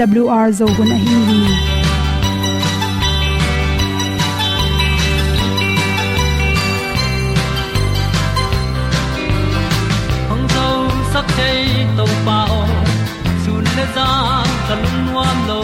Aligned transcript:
awr 0.00 0.52
zo 0.58 0.66
gun 0.76 0.90
a 0.94 0.96
hi 1.02 1.16
hi 1.28 1.40
hong 10.30 10.46
zo 10.54 10.66
sak 11.12 11.26
chei 11.36 11.86
to 11.98 12.06
pa 12.26 12.38
o 12.58 12.60
sun 13.44 13.64
le 13.76 13.86
za 13.96 14.08
ta 14.66 14.74
lung 14.82 15.00
nuam 15.06 15.38
lo 15.50 15.60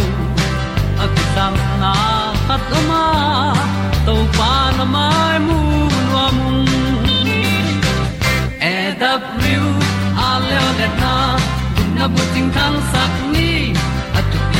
a 1.04 1.06
ki 1.14 1.24
sam 1.34 1.54
na 1.82 1.92
khat 2.46 2.74
o 2.78 2.80
ma 2.90 3.04
to 4.06 4.16
pa 4.38 4.52
na 4.78 4.84
mai 4.94 5.36
mu 5.46 5.60
nuam 6.08 6.36
e 8.72 8.74
da 9.04 9.12
a 10.28 10.30
le 10.48 10.60
le 10.78 10.88
na 11.02 11.14
na 11.96 12.04
bu 12.14 12.22
tin 12.34 12.46
kan 12.58 12.74
sak 12.92 13.12
ni 13.32 13.49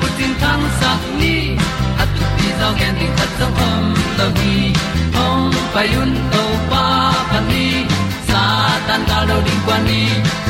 bu 0.00 0.06
tin 0.16 0.32
tan 0.42 0.60
sa 0.80 0.90
ni. 1.20 1.34
At 2.02 2.08
ti 2.38 2.48
zo 2.60 2.68
gen 2.78 2.92
di 3.00 3.06
khat 3.16 3.30
zo 3.38 3.46
om 3.68 3.84
lo 4.18 4.26
gi 4.38 4.56
hong 5.16 5.54
pai 5.74 5.88
un 6.02 6.12
to 6.32 6.42
pa 6.70 6.84
pa 7.30 7.38
ni. 7.50 7.66
Sa 8.28 8.42
tan 8.88 9.00
ga 9.08 9.18
lo 9.28 9.36
ding 9.46 9.62
kwan 9.66 9.80
ni. 9.88 10.02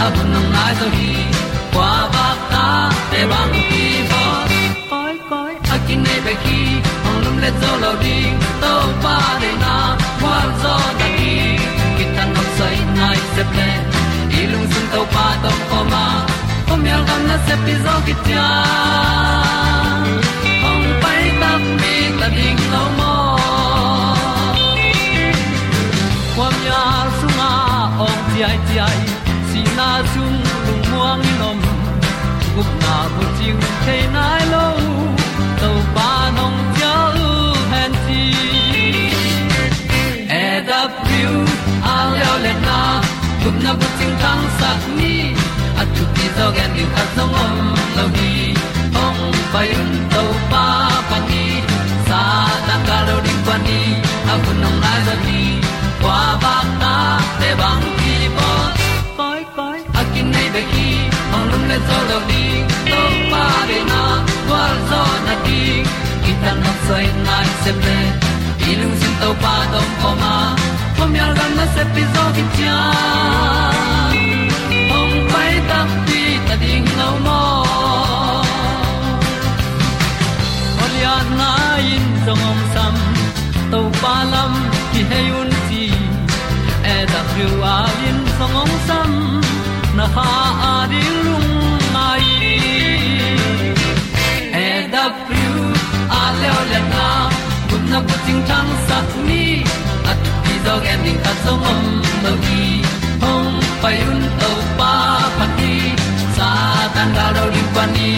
A 0.04 0.06
bu 0.14 0.22
nang 0.32 0.48
mai 0.54 0.72
zo 0.80 0.86
gi 0.96 1.12
kwa 1.74 1.92
ba 2.14 2.26
ta 2.52 2.66
te 3.10 3.20
bang 3.30 3.54
ki 3.68 3.84
bo 4.10 4.22
koi 4.90 5.14
koi 5.30 5.52
a 5.74 5.76
kin 5.86 6.00
nei 6.06 6.20
be 6.26 6.34
ki 6.44 6.60
hong 7.04 7.20
lum 7.24 7.36
le 7.44 7.50
zo 7.60 7.72
lo 7.84 7.92
ding 8.04 8.34
to 8.62 8.72
pa 9.04 9.16
de 9.42 9.50
na 9.62 9.74
kwa 10.20 10.36
zo 10.62 10.74
ta 11.00 11.08
ki 11.18 11.34
ki 11.96 12.04
tan 12.14 12.28
nok 12.36 12.48
sai 12.58 12.76
nai 12.98 13.18
se 13.34 13.42
ple 13.52 13.68
ilung 14.40 14.66
sun 14.72 14.86
to 14.94 15.00
pa 15.14 15.26
to 15.42 15.50
ko 15.70 15.80
ma 15.92 16.04
kom 16.76 16.84
yal 16.84 17.02
gam 17.08 17.22
na 17.28 17.36
se 17.46 17.54
pi 17.64 17.74
zo 17.84 17.94
ki 18.06 18.14
ta 18.26 18.46
hong 20.62 20.86
pai 21.02 21.22
ta 21.40 21.50
mi 21.80 21.94
ta 22.18 22.26
ding 22.36 22.60
lo 22.72 22.82
mo 22.98 23.14
kwam 26.34 26.56
ya 26.68 26.82
ong 28.06 28.20
ti 28.28 28.44
ai 28.48 28.58
ti 28.66 28.76
ai 28.88 29.00
si 29.48 29.60
na 29.78 29.88
zum 30.12 30.34
lung 30.66 30.84
muang 30.90 31.20
ni 31.24 31.32
nom 31.40 31.58
gup 32.54 32.70
na 32.82 32.96
bu 33.14 33.24
ting 33.38 33.64
te 33.86 33.96
nai 34.16 34.42
lo 34.52 34.66
to 35.62 35.70
pa 35.96 36.10
nong 36.36 36.60
pia 36.74 36.94
u 37.28 37.32
han 37.72 37.92
ti 38.06 38.22
e 40.42 40.44
da 40.68 40.82
pru 41.00 41.34
leo 42.14 42.34
le 42.44 42.54
na 42.68 42.78
gup 43.42 43.56
na 43.64 43.72
bu 43.80 43.86
ting 43.98 44.14
tang 44.22 44.44
sat 44.58 44.80
ni 45.00 45.16
at 45.82 45.88
tu 45.96 46.04
ti 46.14 46.26
zo 46.36 46.46
gen 46.56 46.70
ni 46.76 46.84
at 47.02 47.08
zo 47.16 47.24
om 47.44 47.54
lo 47.96 48.04
ni 48.16 48.32
ong 49.04 49.20
pai 49.52 49.68
un 49.80 49.90
to 50.12 50.22
pa 50.52 50.64
pa 51.10 51.18
ni 51.28 51.44
sa 52.08 52.20
ta 52.68 52.76
ka 52.88 52.96
lo 53.08 53.16
ding 53.26 53.42
pa 53.48 53.56
ni 53.66 53.80
a 54.32 54.34
bu 54.42 54.50
nong 54.62 54.78
lai 54.84 54.98
za 55.08 55.14
ni 55.26 55.40
kwa 56.02 56.18
ba 56.44 56.54
ta 56.82 56.94
te 57.40 57.50
bang 57.60 57.84
ki 58.00 58.14
bo 58.36 58.50
koi 59.18 59.42
koi 59.56 59.78
a 60.00 60.02
kin 60.12 60.26
nei 60.34 60.48
be 60.54 60.62
ki 60.72 60.88
ong 61.34 61.46
lum 61.50 61.62
le 61.70 61.78
zo 61.88 61.98
lo 62.10 62.18
di 62.30 62.44
to 62.92 63.00
pa 63.32 63.44
de 63.70 63.78
na 63.90 64.02
kwa 64.48 64.62
zo 64.90 65.02
na 65.26 65.34
ti 65.46 65.60
ki 66.24 66.32
ta 66.42 66.52
na 66.62 66.72
sai 66.86 67.06
nai 67.28 67.46
se 67.62 67.72
ple 67.80 67.98
ilung 68.70 68.96
sin 69.00 69.14
to 69.22 69.30
pa 69.44 69.54
dong 69.72 69.92
ko 70.02 70.10
ma 70.22 70.34
pom 70.96 71.12
yal 71.20 71.32
gam 71.38 71.52
na 71.58 71.66
se 71.74 71.82
pi 71.94 72.02
zo 72.14 72.24
ki 72.36 72.44
cha 72.58 72.76
ong 75.56 75.62
pai 75.62 75.68
ta 75.68 75.80
pi 76.06 76.20
ta 76.48 76.54
ding 76.62 76.86
lo 76.98 77.10
mo 77.24 77.40
Olia 80.82 81.16
na 81.38 81.50
in 81.94 82.06
song 82.24 82.44
om 82.50 82.60
sam 82.74 82.94
to 83.70 83.80
pa 84.00 84.14
lam 84.32 84.52
ki 84.92 85.02
hay 85.10 85.26
un 85.40 85.50
ti 85.68 85.84
e 86.94 86.96
da 87.12 87.20
thru 87.30 87.48
a 87.74 87.76
in 88.08 88.18
song 88.38 88.56
om 88.62 88.72
sam 88.88 89.10
na 89.96 90.06
ha 90.14 90.28
a 90.72 90.74
di 90.90 91.02
lung 91.24 91.50
mai 91.94 92.26
e 94.64 94.68
da 94.92 95.04
thru 95.24 95.54
a 96.20 96.22
le 96.40 96.48
o 96.58 96.60
le 96.72 96.80
na 96.92 97.06
kun 97.68 97.82
na 97.92 97.98
ko 98.08 98.16
ting 98.26 98.42
tang 98.50 98.70
sat 98.86 99.08
ni 99.28 99.44
at 100.10 100.18
ti 100.44 100.54
dog 100.66 100.84
ending 100.92 101.20
ta 101.24 101.32
song 101.44 101.64
om 101.74 101.84
no 102.24 102.32
gi 102.44 102.64
hong 103.22 103.52
pai 103.82 103.96
un 104.12 104.20
to 104.40 104.50
pa 104.78 104.85
tan 107.06 107.14
ga 107.16 107.26
do 107.36 107.44
ri 107.54 107.62
pa 107.74 107.84
ni 107.94 108.10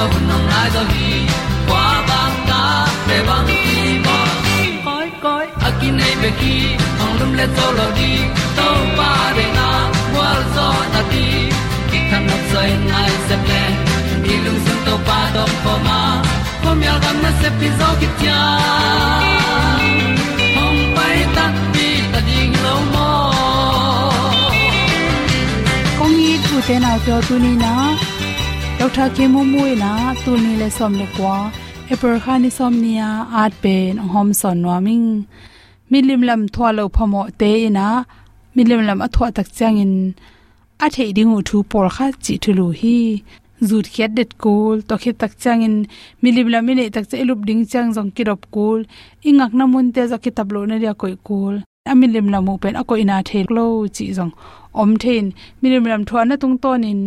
au 0.00 0.08
nong 0.28 0.46
lai 0.52 0.68
do 0.74 0.82
gi 0.92 1.10
kwa 1.68 1.84
ba 2.08 2.20
ta 2.48 2.62
pe 3.06 3.16
bang 3.28 3.50
ki 3.64 3.82
bo 4.04 4.16
koi 4.86 5.08
koi 5.24 5.46
a 5.66 5.68
nei 5.98 6.14
be 6.22 6.30
ki 6.40 6.56
ong 7.02 7.14
lum 7.18 7.30
le 7.38 7.46
to 7.56 7.66
lo 7.78 7.86
di 7.98 8.12
to 8.56 8.66
pa 8.98 9.10
de 9.36 9.46
na 9.58 9.68
wa 10.16 10.28
zo 10.54 10.68
na 10.94 11.00
ti 11.12 11.26
ki 11.90 11.98
kan 12.10 12.22
nok 12.28 12.42
sai 12.52 12.70
nai 12.90 13.12
se 13.28 13.36
ple 13.44 13.62
ni 14.24 14.34
lung 14.44 14.60
sun 14.64 14.78
to 14.86 14.94
pa 15.08 15.20
do 15.34 15.44
po 15.64 15.74
ma 15.86 16.00
po 16.62 16.70
mi 16.80 16.86
al 16.94 16.98
gam 17.04 17.16
na 17.24 17.30
se 17.40 17.48
pi 17.58 17.68
zo 17.78 17.88
ki 18.00 18.08
tia 18.18 18.40
hom 20.56 20.76
pai 20.96 21.18
ta 21.36 21.46
pi 21.72 21.86
ta 22.12 22.20
ding 22.28 22.54
lo 22.64 22.74
mo 22.92 23.08
kong 25.98 26.18
i 26.28 26.34
tu 26.44 26.56
te 26.68 26.76
na 26.84 26.92
tu 27.28 27.34
ni 27.46 27.54
na 27.64 27.72
dr 28.84 29.08
ke 29.16 29.24
mu 29.32 29.40
mu 29.52 29.64
na, 29.82 30.12
tu 30.22 30.32
ni 30.44 30.52
le 30.60 30.68
som 30.78 30.92
le 31.00 31.06
kwa. 31.16 31.36
Epar 31.92 32.14
kha 32.24 32.34
ni 32.42 32.50
som 32.56 32.74
nia 32.84 33.10
at 33.42 33.52
pen, 33.62 33.96
hom 34.12 34.28
son 34.40 34.60
noming 34.64 35.06
milim 35.90 36.20
lam 36.28 36.42
thwa 36.54 36.68
lo 36.76 36.84
phamo 36.96 37.22
te 37.40 37.50
ina 37.68 37.86
milim 38.56 38.80
lam 38.88 39.00
a 39.06 39.08
thwa 39.14 39.26
tak 39.36 39.48
chang 39.58 39.78
in. 39.84 39.94
A 40.84 40.86
thei 40.94 41.10
ding 41.16 41.32
u 41.36 41.40
thu 41.48 41.56
por 41.70 41.86
kha 41.96 42.06
chi 42.24 42.34
thulu 42.42 42.66
hi. 42.80 42.98
Zut 43.68 43.86
khiat 43.92 44.12
det 44.18 44.30
kul, 44.42 44.76
to 44.88 44.94
khit 45.02 45.16
tak 45.22 45.32
chang 45.42 45.64
in. 45.66 45.76
Milim 46.22 46.48
lam 46.54 46.66
ni 46.78 46.84
tak 46.96 47.04
che 47.10 47.24
lup 47.28 47.40
ding 47.48 47.62
chang 47.72 47.88
jong 47.96 48.10
ki 48.14 48.22
rop 48.28 48.42
kul. 48.54 48.80
Ingak 49.28 49.52
na 49.58 49.64
mun 49.72 49.86
te 49.94 50.02
za 50.10 50.16
ki 50.24 50.30
tablo 50.36 50.60
na 50.68 50.76
ria 50.82 50.94
amin 51.92 52.10
lim 52.14 52.26
la 52.34 52.38
mu 52.46 52.54
pen 52.62 52.74
ako 52.80 52.94
ina 53.02 53.16
the 53.28 53.38
klo 53.48 53.64
chi 53.96 54.04
jong 54.16 54.32
om 54.80 54.90
thein 55.02 55.26
milim 55.60 55.84
lam 55.92 56.02
thwa 56.08 56.20
na 56.28 56.34
tung 56.42 56.56
ton 56.62 56.84
in 56.90 57.02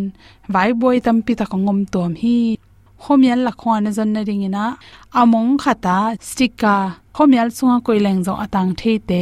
vai 0.53 0.69
boy 0.81 0.97
tam 1.05 1.17
pi 1.25 1.33
ta 1.39 1.45
ko 1.51 1.57
ngom 1.65 1.79
tom 1.93 2.11
hi. 2.21 2.37
Khomial 3.03 3.39
la 3.45 3.51
khwa 3.59 3.75
na 3.83 3.89
zon 3.97 4.09
na 4.15 4.21
ring 4.27 4.45
ina. 4.47 4.65
Among 5.21 5.51
khata, 5.63 5.97
stika, 6.29 6.75
khomial 7.15 7.49
sunga 7.57 7.77
koi 7.85 7.99
leng 8.05 8.21
zo 8.27 8.33
atang 8.43 8.71
the 8.79 8.91
te. 9.09 9.21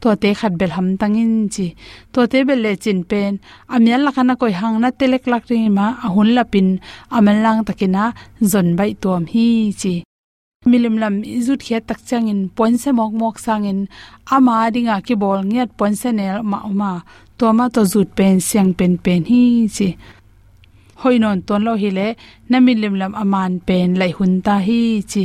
To 0.00 0.08
te 0.22 0.30
khat 0.38 0.52
bel 0.60 0.72
ham 0.76 0.88
tangin 1.00 1.32
chi. 1.54 1.66
To 2.12 2.20
te 2.32 2.38
bel 2.48 2.60
le 2.64 2.72
chin 2.82 3.00
pen. 3.10 3.32
Amial 3.74 4.00
la 4.06 4.10
khana 4.16 4.34
koi 4.40 4.52
hang 4.60 4.76
na 4.82 4.88
telek 4.98 5.24
lak 5.32 5.44
ring 5.50 5.68
ma 5.78 5.86
ahun 6.06 6.28
la 6.36 6.44
pin 6.52 6.68
amel 7.16 7.38
lang 7.44 7.60
takina 7.66 8.04
zon 8.52 8.68
bai 8.78 8.92
tom 9.02 9.22
hi 9.32 9.46
chi 9.80 9.94
milim 10.70 10.96
lam 11.02 11.14
izut 11.38 11.60
khe 11.66 11.78
tak 11.88 12.00
changin, 12.08 12.40
ponse 12.56 12.90
mok 12.98 13.12
mok 13.20 13.36
sangin. 13.46 13.78
Ama 14.34 14.56
dinga 14.74 14.96
ki 15.06 15.14
bol 15.22 15.40
ngiat 15.50 15.70
ponse 15.78 16.08
nel 16.18 16.42
ma 16.50 16.58
ma 16.80 16.92
to 17.38 17.46
ma 17.58 17.66
to 17.74 17.82
zut 17.92 18.08
pen, 18.18 18.36
siang 18.48 18.70
pen 18.78 18.92
pen, 19.04 19.20
hi, 19.30 19.42
chi. 19.76 19.88
Hoinon 21.02 21.38
ton 21.46 21.62
lo 21.66 21.72
hi 21.82 21.90
le, 21.98 22.08
na 22.50 22.58
milim 22.66 22.94
lam 23.00 23.12
aman 23.22 23.52
pen 23.68 23.88
lai 24.00 24.10
hun 24.16 24.32
ta 24.46 24.54
hi, 24.66 24.80
chi. 25.10 25.24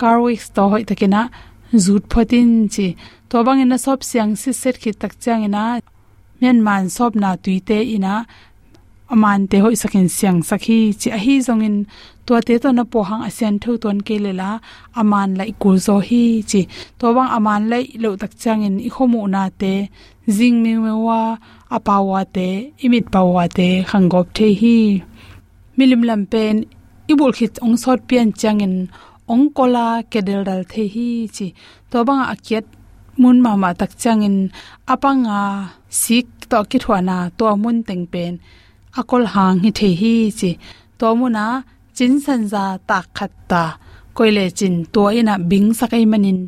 Carwix 0.00 0.40
to 0.54 0.62
hoi 0.70 0.82
takina 0.88 1.22
zut 1.84 2.04
phatin 2.12 2.50
chi. 2.74 2.88
To 3.30 3.36
bang 3.44 3.60
in 3.64 3.78
sop 3.84 4.00
siang 4.08 4.32
si 4.40 4.50
set 4.52 4.76
khi 4.82 4.90
tak 5.00 5.12
chang 5.22 5.42
ina 5.48 5.64
men 6.40 6.58
man 6.66 6.84
sop 6.96 7.12
na 7.22 7.30
tuite 7.42 7.78
ina 7.96 8.14
aman 9.12 9.40
te 9.50 9.56
hoi 9.64 9.76
sakin 9.82 10.08
siang 10.16 10.38
sakhi, 10.48 10.78
chi 11.00 11.08
a 11.16 11.18
hi 11.24 11.34
zongin. 11.46 11.76
To 12.26 12.32
te 12.46 12.54
to 12.62 12.68
na 12.72 12.84
po 12.92 12.98
hang 13.08 13.22
asian 13.28 13.54
thu 13.62 13.72
ton 13.82 13.98
ke 14.06 14.16
le 14.24 14.32
la. 14.40 14.50
Aman 15.00 15.30
lai 15.38 15.50
kul 15.62 15.76
zo 15.86 15.96
hi, 16.08 16.24
chi. 16.50 16.60
To 16.98 17.06
bang 17.16 17.30
aman 17.36 17.62
lai 17.72 17.84
lo 18.02 18.10
tak 18.20 18.32
chang 18.42 18.62
in 18.66 18.76
i 18.88 18.90
khomu 18.94 19.20
na 19.34 19.42
te. 19.60 19.74
Jing 20.36 20.56
mi 20.64 20.72
me 20.84 20.92
wa 21.06 21.20
apawa 21.76 22.20
te, 22.36 22.48
imit 22.84 23.06
pawa 23.14 23.44
te 23.56 23.68
khangop 23.90 24.26
the 24.36 24.48
hi. 24.60 24.78
Milim 25.76 26.02
lam 26.08 26.22
pen 26.32 26.56
ibul 27.10 27.32
khit 27.36 27.54
ong 27.64 27.76
sot 27.82 28.00
pian 28.08 28.28
chang 28.40 28.60
in 28.66 28.76
ong 29.32 29.46
kola 29.56 29.86
kedel 30.10 30.40
dal 30.48 30.62
the 30.72 30.82
hi, 30.94 31.08
chi. 31.36 31.46
To 31.90 31.96
bang 32.08 32.22
akiat 32.32 32.64
mun 33.20 33.36
ma 33.44 33.52
ma 33.62 33.70
tak 33.80 33.92
chang 34.02 34.22
in 34.28 34.36
apanga 34.92 35.40
sik 36.02 36.26
to 36.50 36.58
ki 36.70 36.78
thwana 36.82 37.16
to 37.38 37.44
mun 37.62 37.78
teng 37.88 38.06
pen 38.12 38.34
akol 39.00 39.24
hang 39.34 39.56
hi 39.64 39.70
the 39.78 39.88
hi 40.00 40.14
chi. 40.38 40.50
To 40.98 41.06
mu 41.18 41.26
na 41.36 41.44
chin 41.96 42.12
san 42.24 42.40
za 42.52 42.64
ta 42.88 42.98
khat 43.16 43.32
ta. 43.50 43.62
Koile 44.16 44.44
chin 44.58 44.74
to 44.94 45.02
ina 45.18 45.34
bing 45.50 45.68
sakai 45.78 46.04
manin. 46.12 46.40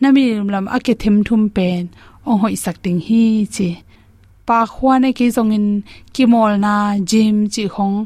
Nami 0.00 0.24
lam 0.54 0.66
ake 0.76 0.94
them 1.02 1.16
thum 1.26 1.42
pen. 1.56 1.82
Ong 2.26 2.38
hoi 2.42 2.54
sak 2.64 2.76
ting 2.84 3.00
hi 3.06 3.22
chi. 3.54 3.68
Pa 4.46 4.58
khwane 4.74 5.10
ki 5.18 5.26
zong 5.36 5.52
in 5.56 5.66
ki 6.14 6.24
mol 6.32 6.52
na 6.64 6.74
jim 7.10 7.36
chi 7.54 7.64
khong 7.74 7.96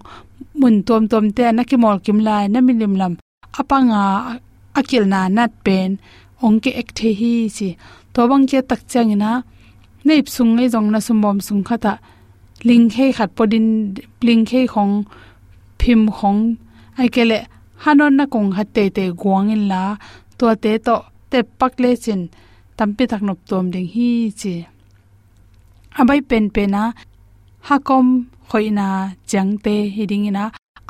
mun 0.60 0.76
tom 0.86 1.02
tom 1.10 1.26
te 1.36 1.44
na 1.56 1.62
ki 1.70 1.76
mol 1.82 1.96
kim 2.04 2.18
lai. 2.26 2.44
Nami 2.54 2.72
lim 2.80 2.94
lam 3.00 3.12
apanga 3.60 4.02
akil 4.78 5.04
na 5.12 5.20
nat 5.36 5.52
pen. 5.64 5.90
Ong 6.44 6.56
ke 6.62 6.70
ek 6.80 6.88
the 6.98 7.08
hi 7.20 7.32
chi. 7.56 7.68
To 8.14 8.20
bang 8.30 8.44
ke 8.50 8.58
tak 8.70 8.82
chang 8.92 9.10
ina. 9.16 9.32
Nei 10.06 10.20
sung 10.34 10.52
ngai 10.56 10.68
jong 10.72 10.88
na 10.92 10.98
sum 11.06 11.18
bom 11.22 11.38
sung 11.46 11.62
khata 11.68 11.94
ling 12.68 12.86
he 12.94 13.06
khat 13.16 13.30
podin 13.36 13.66
ling 14.26 14.44
he 14.50 14.60
khong 14.72 14.94
phim 15.80 16.02
khong 16.16 16.42
ai 17.00 17.08
kele 17.14 17.38
hanon 17.82 18.12
na 18.18 18.24
kong 18.32 18.50
hatte 18.56 18.84
te 18.96 19.04
guang 19.20 19.48
in 19.54 19.62
la 19.72 19.82
to 20.38 20.46
te 20.64 20.72
to 20.86 20.96
te 21.30 21.38
pak 21.58 21.72
le 21.82 21.90
chin, 22.04 22.20
tampi 22.76 23.04
tak 23.10 23.22
nop 23.26 23.38
tom 23.48 23.64
ding 23.74 23.88
hi 23.94 24.08
chi. 24.40 24.54
Abai 26.00 26.20
pen 26.28 26.44
pena, 26.54 26.82
hakom 27.68 28.06
khoina 28.50 28.88
changte 29.30 29.74
hiding 29.94 30.26
ina 30.30 30.44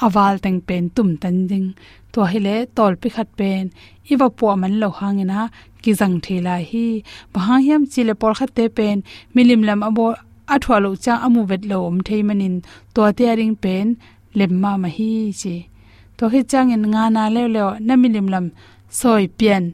awal 0.05 0.35
teng 0.45 0.61
pen 0.69 0.85
tum 0.95 1.09
tan 1.23 1.37
ding. 1.51 1.69
To 2.13 2.21
hele 2.33 2.57
tol 2.77 2.93
pi 3.01 3.09
khat 3.17 3.29
pen 3.39 3.65
iwa 4.13 4.29
po 4.39 4.47
man 4.61 4.75
lo 4.81 4.89
hangina 4.99 5.41
ki 5.83 5.91
jang 5.99 6.17
thela 6.25 6.55
hi. 6.71 6.87
Bahahyam 7.35 7.83
chile 7.93 8.15
por 8.21 8.33
khat 8.39 8.51
te 8.57 8.65
pen 8.77 8.97
milim 9.35 9.61
lam 9.69 9.81
abo 9.89 10.07
athwa 10.55 10.77
lo 10.85 10.91
cha 11.05 11.15
amu 11.27 11.43
vet 11.51 11.63
lo 11.71 11.77
om 11.89 11.97
thei 12.07 12.23
manin. 12.29 12.57
To 12.95 13.01
te 13.19 13.25
ring 13.39 13.57
pen 13.65 13.87
lem 14.39 14.53
ma 14.63 14.73
hi 14.97 15.11
chi. 15.41 15.55
To 16.19 16.25
hi 16.33 16.41
chang 16.51 16.71
in 16.77 16.85
nga 16.93 17.05
na 17.15 17.23
le 17.35 17.43
le 17.55 17.63
na 17.87 17.95
milim 18.03 18.29
lam 18.35 18.47
soi 18.99 19.25
pian 19.39 19.65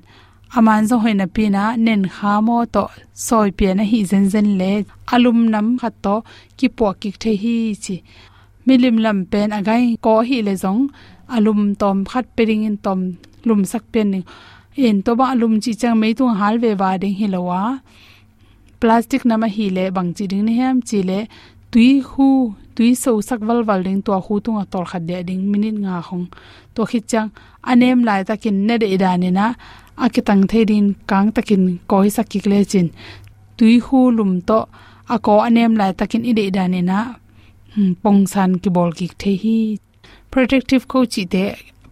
aman 0.57 0.83
zo 0.89 0.97
hoina 1.05 1.27
pina 1.37 1.63
nen 1.87 2.03
kha 2.15 2.33
mo 2.47 2.57
to 2.75 2.85
soi 3.27 3.49
pian 3.59 3.79
hi 3.91 3.99
zen 4.11 4.25
zen 4.33 4.49
le. 4.61 4.73
Alum 5.15 5.39
nam 5.53 5.67
khat 5.81 5.95
to 6.05 6.15
ki 6.59 6.69
po 6.77 6.87
ki 7.01 7.11
the 7.23 7.33
hi 7.43 7.57
chi. 7.85 7.97
Milim 8.67 8.97
lam 9.05 9.19
pen 9.31 9.49
agai 9.59 9.85
ko 10.05 10.15
hi 10.29 10.39
le 10.47 10.55
zong. 10.65 10.83
Alum 11.37 11.61
tom 11.81 11.97
khat 12.11 12.27
pering 12.37 12.65
in 12.69 12.77
tom, 12.85 13.01
lum 13.47 13.61
sak 13.71 13.85
pen 13.93 14.09
ni 14.13 14.21
en 14.77 15.03
to 15.03 15.13
ba 15.19 15.25
alum 15.35 15.55
chi 15.63 15.73
chang 15.81 15.97
mei 16.01 16.13
tu 16.19 16.25
hal 16.41 16.55
ve 16.63 16.71
wa 16.81 16.91
ding 17.03 17.17
hi 17.21 17.27
plastic 18.81 19.23
nama 19.31 19.47
hi 19.57 19.67
le 19.77 19.85
bang 19.97 20.11
chi 20.17 20.25
ding 20.31 20.45
ne 20.49 20.53
ham 20.61 20.77
chi 20.89 20.99
le 21.11 21.19
tui 21.73 21.89
hu, 22.11 22.29
tui 22.77 22.91
so 23.03 23.11
sak 23.29 23.41
wal 23.49 23.61
wal 23.69 23.81
ding 23.87 24.01
to 24.07 24.13
hu 24.27 24.35
tu 24.45 24.51
nga 24.57 24.65
tol 24.73 24.85
khat 24.91 25.03
de 25.09 25.17
ding 25.29 25.43
minin 25.51 25.77
nga 25.85 25.95
khong 26.07 26.27
to 26.75 26.83
khit 26.91 27.05
chang, 27.11 27.31
anem 27.71 27.99
lai 28.09 28.21
takin 28.29 28.57
ne 28.67 28.75
de 28.83 28.89
da 29.03 29.11
ne 29.23 29.31
na, 29.39 29.47
akitang 30.05 30.45
thedin 30.51 30.87
kang 31.11 31.29
takin 31.37 31.63
koi 31.91 32.09
sakik 32.17 32.45
le 32.51 32.59
chin. 32.71 32.89
Tui 33.57 33.75
hu 33.85 33.99
lum 34.17 34.33
to, 34.49 34.59
ako 35.15 35.33
anem 35.49 35.73
lai 35.81 35.93
takin 36.01 36.23
ide 36.31 36.45
da 36.57 36.65
ne 36.73 36.81
na 36.91 36.99
hmm, 37.75 37.93
pong 38.03 38.23
san 38.33 38.51
ki 38.63 38.71
bol 38.77 38.91
ki 38.99 39.07
the 39.21 39.33
hi. 39.43 39.59
Protective 40.33 40.85
coach 40.93 41.19
te 41.35 41.45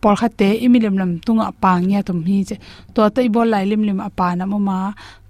por 0.03 0.15
kha 0.21 0.29
te 0.41 0.49
imilim 0.65 0.95
lam 1.01 1.13
tunga 1.25 1.47
pangya 1.63 2.01
tum 2.09 2.21
hi 2.29 2.39
che. 2.49 2.57
To 2.95 3.01
te 3.15 3.21
bol 3.35 3.49
lai 3.55 3.65
lim 3.71 3.83
lim 3.89 4.01
apa 4.09 4.27
na 4.39 4.45
ma. 4.69 4.79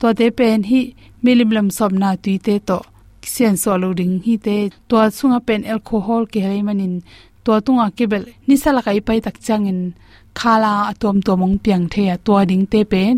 To 0.00 0.06
te 0.18 0.26
pen 0.38 0.60
hi 0.70 0.80
milim 1.24 1.50
lam 1.56 1.68
som 1.76 1.92
na 2.02 2.10
tui 2.22 2.36
te 2.46 2.54
to. 2.68 2.78
Sian 3.32 3.56
so 3.62 3.72
lo 3.82 3.88
ding 3.98 4.14
hi 4.26 4.34
te. 4.46 4.56
To 4.88 4.96
chunga 5.16 5.40
pen 5.46 5.62
alcohol 5.72 6.22
ke 6.32 6.40
hei 6.46 6.60
manin. 6.68 6.94
To 7.44 7.50
tunga 7.64 7.86
kebel 7.96 8.24
ni 8.46 8.54
sala 8.62 8.80
kai 8.86 9.00
pai 9.06 9.18
tak 9.24 9.36
changin. 9.46 9.80
Khala 10.38 10.72
atom 10.90 11.16
to 11.26 11.32
mong 11.40 11.56
piang 11.64 11.84
the 11.92 12.02
ya 12.10 12.16
to 12.26 12.34
ding 12.50 12.66
te 12.72 12.80
pen. 12.92 13.14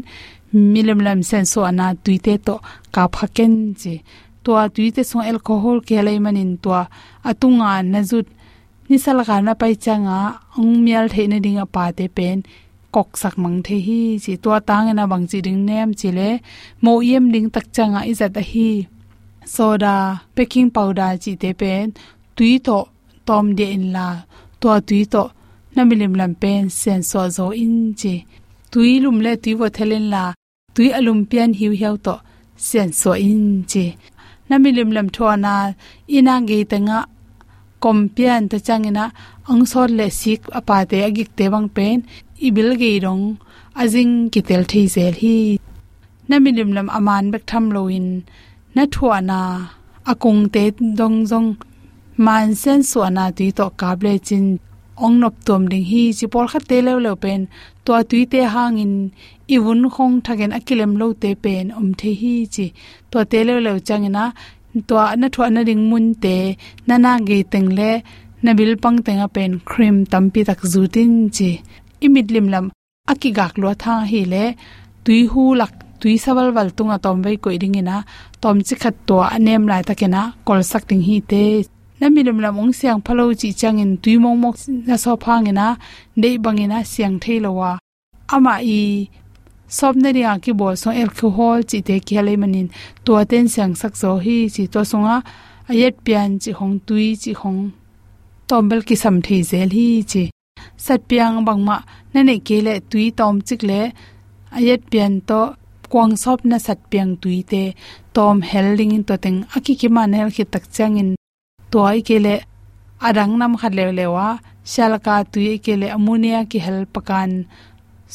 Milim 0.54 1.00
lam 1.06 1.20
sen 1.28 1.44
so 1.52 1.60
ana 1.70 1.86
tui 2.04 2.18
te 2.26 2.34
to. 2.46 2.54
Ka 2.94 3.02
phaken 3.14 3.52
je. 3.80 3.94
To 4.44 4.52
tui 4.74 4.88
te 4.94 5.02
so 5.10 5.18
alcohol 5.30 5.78
ke 5.86 5.94
hei 5.98 6.18
manin. 6.26 6.50
To 6.62 6.70
atunga 7.30 7.70
nazut 7.92 8.26
ni 8.88 8.96
sala 9.04 9.22
ka 9.28 9.36
na 9.46 9.52
pai 9.60 9.74
changa. 9.84 10.18
Ong 10.58 10.74
mial 10.84 11.06
the 11.14 11.22
na 11.30 11.38
dinga 11.44 11.64
pa 11.74 11.90
te 11.98 12.06
pen 12.16 12.38
kok 12.96 13.10
sak 13.22 13.34
mang 13.42 13.58
the 13.66 13.76
hi, 13.86 14.00
chi 14.24 14.32
to 14.42 14.50
tang 14.68 14.88
na 14.98 15.04
bang 15.10 15.26
chi 15.30 15.38
ding 15.46 15.60
nem 15.68 15.88
chi 16.00 16.08
le, 16.18 16.28
mo 16.84 16.92
yem 17.08 17.24
ding 17.34 17.48
tak 17.54 17.66
changa 17.74 18.00
izat 18.10 18.36
a 18.40 18.42
hi. 18.50 18.70
Soda, 19.54 19.96
baking 20.34 20.70
powder 20.76 21.12
chi 21.22 21.32
te 21.42 21.50
pen, 21.60 21.86
tui 22.36 22.52
to, 22.66 22.78
tom 23.26 23.46
de 23.58 23.66
in 23.76 23.84
la 23.94 24.06
to 24.60 24.70
tui 24.88 25.02
to 25.12 25.22
na 25.74 25.82
milim 25.88 26.14
lam 26.20 26.32
pen, 26.42 26.62
sen 26.80 27.00
so 27.10 27.20
zo 27.36 27.46
in 27.64 27.76
chi. 28.00 28.14
Tui 28.72 28.90
lum 29.04 29.18
le 29.24 29.32
tui 29.42 29.52
wo 29.60 29.66
thelen 29.76 30.06
la, 30.14 30.24
tui 30.74 30.88
alum 30.98 31.20
pian 31.30 31.50
hiu 31.58 31.72
hiu 31.80 31.94
to, 32.06 32.14
sen 32.68 32.88
so 33.00 33.10
in 33.28 33.44
chi. 33.70 33.84
Na 34.48 34.56
milim 34.62 34.90
lam 34.96 35.08
thona 35.16 35.54
ina 36.16 36.34
ge 36.48 36.58
tanga 36.70 36.98
kom 37.82 37.98
pian 38.14 38.42
ta 38.50 38.56
changina 38.66 39.04
ang 39.50 39.62
sor 39.70 39.88
le 39.98 40.06
sik 40.20 40.40
apa 40.58 40.76
te 40.90 40.96
agik 41.08 41.30
te 41.38 41.44
bang 41.52 41.68
pen 41.76 41.98
ibil 42.46 42.70
ge 42.80 42.92
rong 43.04 43.24
azing 43.82 44.14
ki 44.32 44.40
tel 44.48 44.62
thei 44.70 44.86
zel 44.94 45.14
hi. 45.22 45.36
Na 46.28 46.36
milim 46.44 46.70
lam 46.76 46.88
aman 46.98 47.24
bek 47.32 47.44
tham 47.50 47.64
loin. 47.76 48.06
Na 48.74 48.82
thuana 48.94 49.40
akung 50.10 50.42
te 50.54 50.62
dong 50.98 51.18
jong 51.30 51.48
man 52.24 52.54
sen 52.54 52.80
suana 52.90 53.24
ti 53.38 53.46
to 53.58 53.66
kable 53.80 54.12
chin. 54.26 54.58
Ong 55.04 55.20
nop 55.20 55.34
tom 55.46 55.62
ding 55.70 55.84
hi 55.90 56.02
chi 56.18 56.26
por 56.32 56.46
kha 56.50 56.60
te 56.70 56.78
le 56.86 56.92
le 57.04 57.12
pen. 57.22 57.40
To 57.84 57.92
tui 58.10 58.22
te 58.32 58.40
hang 58.54 58.76
in 58.84 58.94
iwun 59.54 59.80
khong 59.94 60.14
thagen 60.24 60.52
akilem 60.58 60.92
lo 61.00 61.06
te 61.22 61.30
pen. 61.44 61.64
Om 61.78 61.88
the 61.98 62.10
hi 62.20 62.34
chi. 62.54 62.66
To 63.10 63.18
te 63.30 63.38
le 63.48 63.54
le 63.66 63.72
changina 63.86 64.24
to 64.88 64.96
na 65.20 65.26
thua 65.34 65.46
na 65.54 65.60
ding 65.68 65.84
mun 65.90 66.06
te. 66.22 66.36
Na 66.86 66.94
na 67.04 67.12
ge 67.28 67.38
teng 67.52 67.68
le. 67.78 67.90
Na 68.42 68.50
bil 68.58 68.72
pang 68.82 68.98
teng 69.06 69.20
a 69.26 69.28
pen. 69.36 69.50
Cream 69.70 69.96
tampi 70.12 70.40
tak 70.48 70.60
zutin 70.72 71.12
chi 71.36 71.50
imit 72.04 72.28
lim 72.34 72.46
lam, 72.54 72.66
aki 73.12 73.30
gak 73.38 73.54
lo 73.62 73.70
tha 73.82 73.94
hi 74.10 74.20
le, 74.32 74.44
tui 75.04 75.20
hu 75.32 75.42
lak, 75.60 75.72
tui 76.00 76.14
sawal 76.24 76.48
wal 76.56 76.70
tunga 76.76 76.96
tom 77.04 77.16
vei 77.24 77.36
ko 77.42 77.48
ring 77.62 77.76
ina, 77.82 77.96
tom 78.42 78.56
chi 78.66 78.74
khat 78.82 78.96
to 79.08 79.16
anem 79.36 79.62
lai 79.70 79.82
takena 79.88 80.22
kol 80.46 80.60
sak 80.70 80.82
ting 80.88 81.02
hi 81.08 81.16
te. 81.30 81.44
Na 82.00 82.06
milim 82.14 82.38
lam 82.44 82.58
ong 82.62 82.72
siang 82.78 83.00
phalo 83.06 83.24
chi 83.40 83.48
changin 83.60 83.92
tui 84.02 84.14
mong 84.22 84.38
mok 84.42 84.56
na 84.88 84.96
so 85.04 85.12
phangina 85.24 85.66
dei 86.22 86.36
bangina 86.44 86.78
siang 86.92 87.16
theilowa 87.22 87.70
ama 88.34 88.54
i 88.78 89.08
sob 89.76 89.94
ne 90.02 90.10
ria 90.16 90.32
ki 90.44 90.52
bol 90.60 90.74
so 90.82 90.88
alcohol 91.02 91.58
chi 91.70 91.78
te 91.88 91.96
ki 92.06 92.12
hale 92.18 92.34
manin 92.42 92.68
to 93.04 93.12
ten 93.30 93.46
siang 93.54 93.74
sak 93.80 93.94
so 94.02 94.10
hi 94.24 94.36
chi 94.54 94.64
to 94.72 94.80
songa, 94.90 95.16
ayet 95.70 95.94
pian 96.04 96.30
chi 96.42 96.50
hong 96.58 96.76
tui 96.86 97.08
chi 97.22 97.32
hong 97.40 97.60
tombel 98.48 98.80
ki 98.88 98.96
sam 99.02 99.16
thei 99.26 99.40
zel 99.50 99.70
hi 99.78 99.88
chi 100.10 100.24
sat 100.84 101.00
piang 101.08 101.36
bangma 101.46 101.76
na 102.12 102.20
ne 102.28 102.34
ke 102.46 102.56
le 102.66 102.74
tui 102.90 103.06
tom 103.18 103.34
chik 103.46 103.62
le 103.70 103.80
ayet 104.56 104.82
pian 104.90 105.12
to, 105.28 105.40
kwang 105.92 106.12
sop 106.22 106.38
na 106.50 106.56
sat 106.66 106.78
piang 106.90 107.12
tui 107.22 107.38
te, 107.50 107.62
tom 108.14 108.36
helling 108.50 108.92
in 108.96 109.04
to 109.08 109.14
teng, 109.24 109.38
aki 109.56 109.72
ki 109.80 109.88
man 109.96 110.12
hel 110.18 110.30
ki 110.36 110.44
tak 110.52 110.64
changin 110.74 111.10
toy 111.72 111.96
kele, 112.08 112.34
adang 113.06 113.32
nam 113.40 113.52
khat 113.60 113.72
le 113.78 113.84
lewa 113.98 114.26
shalka 114.72 115.16
tui 115.32 115.52
kele 115.64 115.86
amunia 115.96 116.40
ki 116.50 116.58
hel 116.66 116.80
pakan, 116.94 117.30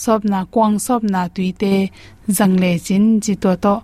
sop 0.04 0.22
na 0.32 0.40
kwang 0.54 0.76
sop 0.86 1.02
na 1.14 1.22
tui 1.36 1.50
te 1.62 1.74
zangle 2.38 2.72
chin 2.86 3.06
ji 3.24 3.34
to 3.44 3.52
to, 3.64 3.76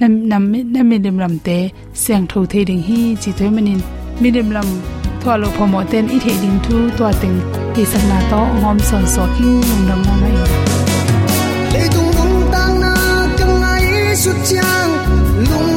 nam 0.00 0.12
nam 0.30 0.44
nam 0.74 0.86
mi 0.90 0.96
lim 1.04 1.16
lam 1.22 1.34
te 1.46 1.58
seng 2.02 2.24
tho 2.30 2.40
the 2.52 2.60
ding 2.68 2.82
hi 2.88 3.00
chi 3.22 3.30
thoi 3.38 3.50
manin 3.56 3.80
mi 5.20 5.30
lim 5.30 5.36
lam 5.36 5.36
thwa 5.36 5.36
lo 5.36 5.48
phomo 5.50 5.84
ten 5.90 6.08
i 6.08 6.18
the 6.18 6.32
ding 6.40 6.60
thu 6.64 6.90
to 6.98 7.12
teng 7.20 7.40
ki 7.74 7.84
sang 7.84 8.08
na 8.08 8.20
to 8.30 8.40
ngom 8.60 8.78
son 8.78 9.06
so 9.06 9.22
king 9.38 9.60
nong 9.60 9.88
dam 9.88 10.02
na 10.06 10.14
mai 10.20 10.32
le 11.72 11.88
dung 11.94 12.12
dung 12.16 12.52
tang 12.52 12.80
na 12.80 12.94
su 14.14 14.30
chang 14.32 14.90
lung 15.50 15.50
wan 15.50 15.66
na 15.66 15.69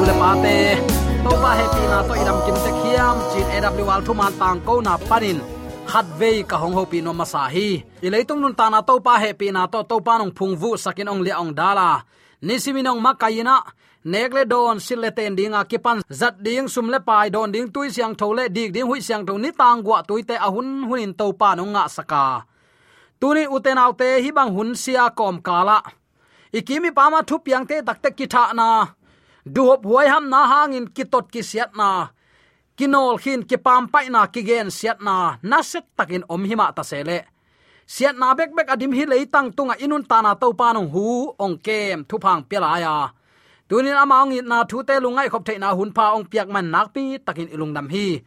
ka 0.00 0.06
pule 0.06 0.12
na 0.12 0.12
u 0.12 0.12
le 0.12 0.14
pa 0.20 0.30
te 0.42 0.56
to 1.24 1.30
pa 1.42 1.50
happy 1.58 1.84
na 1.92 1.98
to 2.08 2.14
idam 2.22 2.38
kim 2.44 2.56
te 2.64 2.70
khiam 2.80 3.16
chin 3.30 3.64
aw 3.64 3.90
al 3.94 4.02
thu 4.06 4.12
man 4.14 4.32
tang 4.40 4.60
ko 4.66 4.80
na 4.80 4.96
panin. 5.08 5.38
Khat 5.90 6.06
ve 6.18 6.42
ka 6.50 6.56
hong 6.62 6.74
ho 6.78 6.84
pi 6.90 7.00
no 7.00 7.12
ma 7.12 7.24
sa 7.24 7.48
hi. 7.54 7.68
I 8.06 8.08
leitung 8.12 8.40
nun 8.40 8.54
ta 8.54 8.66
na 8.70 8.80
to 8.88 9.00
pa 9.00 9.14
happy 9.18 9.50
na 9.52 9.66
to 9.66 9.82
to 9.90 9.96
pa 10.06 10.18
nong 10.18 10.32
phung 10.36 10.54
vu 10.60 10.76
sakin 10.76 11.10
ong 11.12 11.22
le 11.26 11.32
ong 11.42 11.52
dala. 11.60 11.88
Ni 12.46 12.54
siminong 12.62 13.00
makayina 13.04 13.56
nekle 14.12 14.42
don 14.52 14.78
sille 14.86 15.10
ten 15.16 15.36
dinga 15.38 15.60
kipan. 15.70 15.98
Zat 16.20 16.34
ding 16.44 16.68
sum 16.74 16.86
le 16.92 16.98
pai 17.08 17.28
don 17.34 17.52
ding 17.54 17.68
tui 17.74 17.88
siang 17.94 18.14
thole 18.20 18.44
dik 18.56 18.70
ding 18.74 18.88
hui 18.90 19.00
siang 19.06 19.22
tho 19.26 19.34
ni 19.44 19.50
tang 19.60 19.82
gwa 19.84 19.98
tui 20.08 20.22
te 20.28 20.34
ahun 20.46 20.68
hunin 20.88 21.12
to 21.18 21.26
pa 21.40 21.48
no 21.58 21.64
nga 21.74 21.84
saka. 21.96 22.24
Tuni 23.20 23.44
uten 23.56 23.78
autte 23.84 24.08
hi 24.24 24.30
bang 24.36 24.50
hun 24.56 24.70
sia 24.82 25.04
kom 25.18 25.36
kala. 25.46 25.78
Ikimi 26.58 26.90
pama 26.98 27.20
thu 27.28 27.36
piang 27.44 27.64
te 27.70 27.76
takte 27.86 28.08
kitha 28.18 28.44
na 28.58 28.68
duhop 29.44 29.84
huai 29.84 30.08
ham 30.08 30.28
na 30.28 30.46
hangin 30.50 30.86
kitot 30.90 31.30
ki 31.32 31.42
siat 31.42 31.72
na. 31.76 32.08
Kinol 32.76 33.20
khin 33.22 33.44
ki 33.44 33.56
pam 33.56 33.88
pai 33.92 34.08
na 34.08 34.26
ki 34.26 34.42
gen 34.42 34.68
siat 34.68 34.98
na. 35.00 35.36
Na 35.42 35.62
set 35.62 35.84
takin 35.96 36.24
om 36.28 36.42
hima 36.44 36.72
ta 36.76 36.82
sele. 36.82 37.18
Siat 37.84 38.16
na 38.16 38.34
bek 38.38 38.54
bek 38.56 38.68
adim 38.70 38.92
hi 38.94 39.04
leitang 39.04 39.50
tunga 39.56 39.74
inun 39.84 40.04
ta 40.06 40.22
na 40.22 40.34
to 40.34 40.54
panong 40.54 40.90
hu, 40.94 41.34
ong 41.38 41.56
kem, 41.58 42.04
thu 42.08 42.16
phang 42.22 42.42
pela 42.48 42.78
ya. 42.78 42.94
Tunin 43.68 43.94
amaung 43.94 44.34
na 44.50 44.64
thu 44.66 44.82
te 44.82 44.94
lungai 44.98 45.28
khop 45.30 45.44
the 45.46 45.54
na 45.58 45.74
hun 45.74 45.90
pa 45.92 46.14
ong 46.16 46.26
piak 46.30 46.48
man 46.50 46.70
nak 46.74 46.90
pi 46.94 47.18
takin 47.26 47.50
ilung 47.54 47.72
nam 47.74 47.88
hi. 47.94 48.22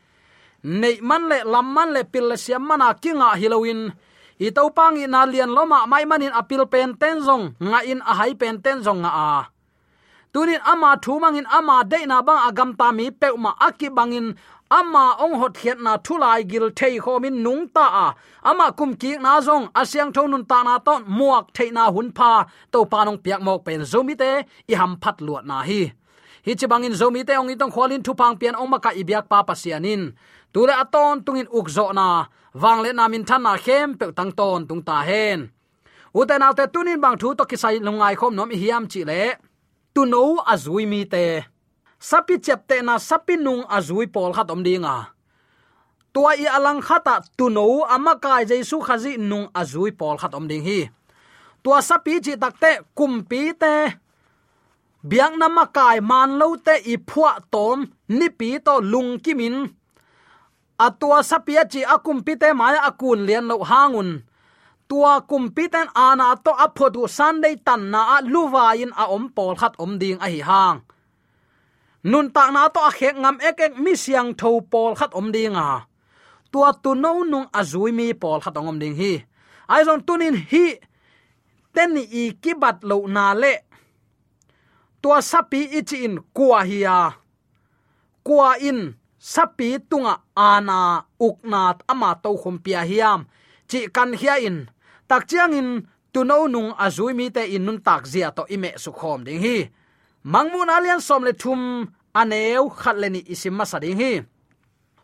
Nei 0.64 0.96
man 1.04 1.28
le, 1.28 1.44
lam 1.44 1.68
man 1.76 1.92
le 1.96 2.02
pil 2.04 2.26
le 2.32 2.38
siam 2.40 2.64
mana 2.68 2.96
kinga 3.04 3.36
hilowin 3.36 3.92
i 4.40 4.50
to 4.56 4.64
pang 4.78 4.96
i 5.04 5.06
na 5.08 5.26
lian 5.32 5.52
loma 5.52 5.80
mai 5.92 6.06
manin 6.06 6.32
apil 6.32 6.64
pen 6.74 6.96
ten 7.02 7.20
zong, 7.28 7.46
nga 7.60 7.80
in 7.92 8.00
a 8.12 8.14
hai 8.20 8.34
pen 8.40 8.56
ten 8.64 8.80
zong 8.86 9.00
nga 9.04 9.12
a 9.28 9.30
tunin 10.34 10.62
ama 10.66 10.98
thumangin 10.98 11.46
ama 11.58 11.84
deina 11.92 12.08
na 12.08 12.22
bang 12.28 12.42
agam 12.50 12.72
ta 12.80 12.92
mi 12.92 13.12
peuma 13.12 13.52
aki 13.68 13.90
bangin. 13.90 14.36
Ama 14.74 15.06
ong 15.22 15.38
hot 15.38 15.54
khiat 15.54 15.78
na 15.86 15.98
thulai 16.06 16.42
gil 16.50 16.72
thei 16.80 16.98
khomin 17.04 17.36
nung 17.46 17.70
ta 17.76 17.86
a. 18.06 18.08
Ama 18.50 18.74
kum 18.74 18.96
ki 19.02 19.12
na 19.22 19.38
zong, 19.48 19.70
asyang 19.80 20.12
thonun 20.16 20.48
ta 20.50 20.64
na 20.64 20.80
ton, 20.80 21.06
muak 21.06 21.54
thei 21.54 21.70
na 21.70 21.92
hun 21.94 22.10
pha. 22.18 22.32
To 22.72 22.80
panong 22.92 23.20
piak 23.24 23.42
mok 23.46 23.62
pen 23.66 23.82
zomi 23.92 24.18
te, 24.18 24.32
i 24.72 24.74
ham 24.74 24.98
phat 25.02 25.18
luat 25.26 25.46
na 25.46 25.62
hi. 25.62 25.82
Hi 26.46 26.54
chi 26.60 26.66
bangin 26.72 26.96
zomi 27.02 27.22
te, 27.28 27.34
ong 27.38 27.54
itong 27.54 27.74
khwalin 27.76 28.02
thu 28.06 28.14
pang 28.18 28.36
pian 28.40 28.56
ong 28.58 28.70
maka 28.74 28.90
ibyak 29.02 29.30
pa 29.32 29.46
pasianin 29.48 30.02
tule 30.54 30.74
aton 30.84 31.22
tungin 31.26 31.50
ukzo 31.58 31.94
na. 31.94 32.26
Wangle 32.62 32.92
na 32.98 33.06
min 33.08 33.24
than 33.30 33.42
na 33.46 33.54
khem 33.66 33.94
pe 34.00 34.06
tang 34.18 34.32
ton 34.40 34.66
tung 34.68 34.82
ta 34.82 34.98
hen. 35.10 35.40
Uten 36.20 36.42
alte 36.42 36.66
tunin 36.74 37.02
bang 37.04 37.18
thu 37.22 37.36
to 37.38 37.44
kisai 37.46 37.78
lungai 37.88 38.16
khom 38.20 38.34
nom 38.38 38.50
hiam 38.50 38.84
chi 38.92 39.02
le 39.10 39.22
tu 39.94 40.06
no 40.06 40.44
azui 40.54 40.86
mi 40.86 41.02
te. 41.14 41.26
Sapi 42.00 42.36
chep 42.46 42.68
te 42.68 42.82
na 42.82 43.00
sapi 43.00 43.36
nung 43.38 43.64
azui 43.78 44.08
pol 44.14 44.32
khat 44.36 44.52
om 44.52 44.64
dinga 44.64 45.14
tua 46.14 46.32
i 46.38 46.46
alang 46.46 46.82
khata 46.88 47.16
tu 47.38 47.50
no 47.50 47.66
ama 47.96 48.14
kai 48.24 48.46
jesu 48.46 48.78
khazi 48.86 49.18
nung 49.18 49.48
azui 49.62 49.92
pol 50.00 50.16
khat 50.22 50.34
om 50.38 50.46
ding 50.48 50.64
hi. 50.68 50.80
Tua 51.64 51.80
sapi 51.82 52.14
chi 52.26 52.34
takte 52.44 52.72
kumpi 52.98 53.42
te. 53.62 53.76
Biang 55.10 55.36
nama 55.42 55.66
kai 55.78 56.00
man 56.10 56.30
lo 56.40 56.48
te 56.66 56.76
i 56.94 56.96
phua 57.10 57.32
tom 57.54 57.78
ni 58.18 58.28
pi 58.40 58.50
to 58.66 58.74
lung 58.92 59.20
kimin. 59.24 59.56
Atua 60.86 61.20
sapia 61.30 61.64
chi 61.72 61.82
akum 61.96 62.24
pite 62.26 62.50
maya 62.60 62.82
akun 62.90 63.20
lian 63.28 63.46
lo 63.50 63.56
hangun 63.70 64.10
tua 64.94 65.26
kumpi 65.26 65.66
ten 65.74 65.90
ana 65.98 66.38
to 66.38 66.54
aphodu 66.66 67.10
sunday 67.10 67.58
tan 67.66 67.90
na 67.90 68.22
luwa 68.22 68.78
in 68.78 68.94
a 68.94 69.10
om 69.10 69.26
pol 69.36 69.58
khat 69.58 69.74
om 69.82 69.98
ding 69.98 70.22
a 70.22 70.30
hi 70.30 70.42
hang. 70.50 70.78
Nun 72.06 72.30
tak 72.36 72.54
na 72.54 72.70
to 72.70 72.80
a 72.90 72.92
khek 72.98 73.16
ngam 73.18 73.38
ek 73.42 73.58
ek 73.66 73.74
mi 73.84 73.94
siang 74.04 74.30
tho 74.40 74.62
pol 74.62 74.94
khat 75.00 75.12
om 75.20 75.28
ding 75.34 75.58
a. 75.58 75.90
Tua 76.52 76.70
tu 76.84 76.94
no 76.94 77.12
nung 77.26 77.50
azui 77.60 77.90
mi 77.90 78.14
pol 78.14 78.38
khat 78.44 78.54
om 78.58 78.78
ding 78.78 78.94
hi. 79.02 79.14
Ai 79.74 79.82
zon 79.88 80.06
tunin 80.06 80.38
hi, 80.52 80.66
ten 81.74 81.90
ni 81.96 82.04
i 82.22 82.24
kibat 82.44 82.78
lo 82.90 82.98
na 83.16 83.26
le. 83.42 83.54
Tua 85.02 85.18
sapi 85.26 85.62
ichi 85.80 85.98
in 86.06 86.16
kwa 86.38 86.60
hiya 86.70 86.98
kwa 88.28 88.50
in 88.70 88.94
sapi 89.18 89.68
tunga 89.90 90.22
ana 90.38 90.80
uknat 91.28 91.82
ama 91.92 92.10
to 92.24 92.30
khum 92.42 92.56
pia 92.64 92.82
hiam. 92.86 93.26
Chi 93.70 93.80
kan 93.96 94.14
hia 94.22 94.38
in 94.38 94.58
tak 95.14 95.30
chiang 95.30 95.54
in 95.54 95.86
tu 96.10 96.26
no 96.26 96.50
nung 96.50 96.74
azui 96.74 97.14
mi 97.14 97.30
te 97.30 97.46
in 97.46 97.70
nun 97.70 97.78
tak 97.78 98.10
zia 98.10 98.34
to 98.34 98.50
ime 98.50 98.74
su 98.82 98.90
khom 98.90 99.22
ding 99.22 99.38
hi. 99.46 99.70
Mangmun 100.26 100.74
alian 100.74 100.98
som 100.98 101.22
le 101.22 101.34
thum 101.38 101.86
aneu 102.18 102.66
khat 102.74 102.98
le 102.98 103.08
ni 103.14 103.22
isim 103.34 103.54
ma 103.54 103.66
sading 103.72 103.98
hi. 104.02 104.12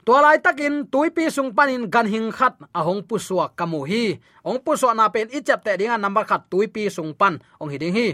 To 0.06 0.18
lai 0.18 0.42
takin 0.42 0.90
tuipi 0.90 1.30
sung 1.30 1.54
panin 1.54 1.86
gan 1.94 2.10
hing 2.10 2.34
khat 2.34 2.58
a 2.74 2.82
hong 2.82 3.06
pu 3.06 3.22
suwa 3.22 3.46
kamu 3.58 3.80
hi. 3.86 4.04
Ong 4.50 4.58
pu 4.66 4.74
suwa 4.82 4.98
na 4.98 5.14
pen 5.14 5.30
i 5.30 5.46
chap 5.46 5.62
te 5.66 5.78
dinga 5.78 6.02
number 6.02 6.26
khat 6.26 6.42
tuipi 6.50 6.90
sung 6.90 7.14
pan 7.14 7.38
ong 7.62 7.70
hi 7.70 7.78
ding 7.78 7.94
hi. 7.94 8.08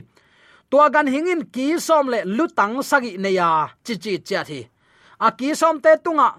Tua 0.70 0.92
gan 0.92 1.08
hingin 1.08 1.48
ki 1.54 1.80
som 1.80 2.12
le 2.12 2.20
lutang 2.38 2.84
sagi 2.84 3.16
ne 3.24 3.30
ya 3.40 3.72
chi 3.86 3.96
chi 4.04 4.20
cha 4.28 4.44
thi. 4.44 4.60
A 5.26 5.32
ki 5.32 5.56
som 5.56 5.80
te 5.80 5.96
tunga 6.04 6.30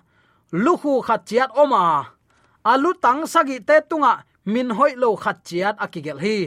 lu 0.53 0.77
khu 0.77 1.01
khat 1.01 1.25
chiat 1.25 1.51
oma 1.57 1.81
a. 2.69 2.73
Lutang 2.77 3.25
sagi 3.25 3.57
te 3.65 3.81
tunga 3.89 4.13
min 4.53 4.69
hoi 4.77 4.93
lo 5.03 5.09
khat 5.23 5.37
chiat 5.47 5.75
akigel 5.85 6.19
hi. 6.25 6.39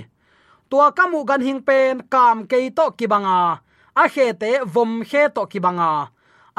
Tua 0.69 0.87
kamu 0.97 1.19
gan 1.29 1.41
hing 1.47 1.61
pen 1.67 1.95
kam 2.13 2.37
ke 2.49 2.57
to 2.77 2.85
kibanga 2.97 3.39
a 4.01 4.03
khe 4.13 4.25
te 4.41 4.51
vom 4.73 4.91
khe 5.09 5.23
to 5.35 5.43
kibanga 5.51 5.91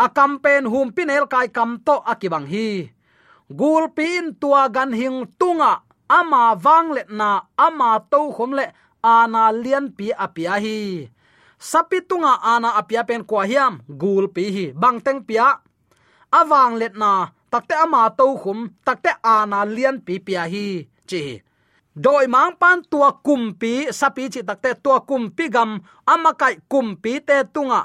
a 0.05 0.07
kam 0.17 0.33
pen 0.45 0.65
hum 0.73 0.89
pinel 0.97 1.25
kai 1.33 1.49
kam 1.57 1.71
to 1.87 1.95
akibang 2.13 2.47
hi. 2.53 2.69
Gul 3.59 3.85
pin 3.97 4.25
tua 4.41 4.63
gan 4.77 4.93
hing 5.01 5.19
tunga. 5.41 5.73
Ama 6.11 6.59
wang 6.65 6.89
le 6.97 7.03
na, 7.19 7.31
ama 7.67 8.03
to 8.11 8.21
khom 8.35 8.51
le, 8.59 8.67
ana 9.03 9.43
lian 9.63 9.87
pi 9.97 10.07
apia 10.25 10.55
hi. 10.65 11.07
Sapi 11.69 11.99
tunga 12.09 12.35
ana 12.43 12.75
apia 12.81 13.03
pen 13.09 13.23
kwa 13.23 13.47
hiam, 13.51 13.79
gul 14.01 14.27
pi 14.35 14.45
hi, 14.55 14.65
bang 14.81 14.99
teng 15.05 15.23
pia. 15.23 15.47
Awang 16.39 16.75
let 16.81 16.95
na 16.99 17.31
takte 17.51 17.75
ama 17.85 18.11
to 18.19 18.27
khum 18.43 18.59
takte 18.87 19.13
ana 19.23 19.59
lian 19.75 19.97
pi 20.07 20.19
pia 20.19 20.43
hi 20.53 20.67
chi. 21.11 21.23
Doi 22.05 22.27
mang 22.35 22.53
pan 22.61 22.79
tua 22.91 23.11
kumpi 23.27 23.73
sapi 23.99 24.25
chi 24.35 24.41
takte 24.49 24.71
tua 24.85 24.99
kumpi 25.09 25.45
gam 25.55 25.71
amakai 26.13 26.55
kumpi 26.71 27.13
te 27.29 27.37
tunga. 27.55 27.81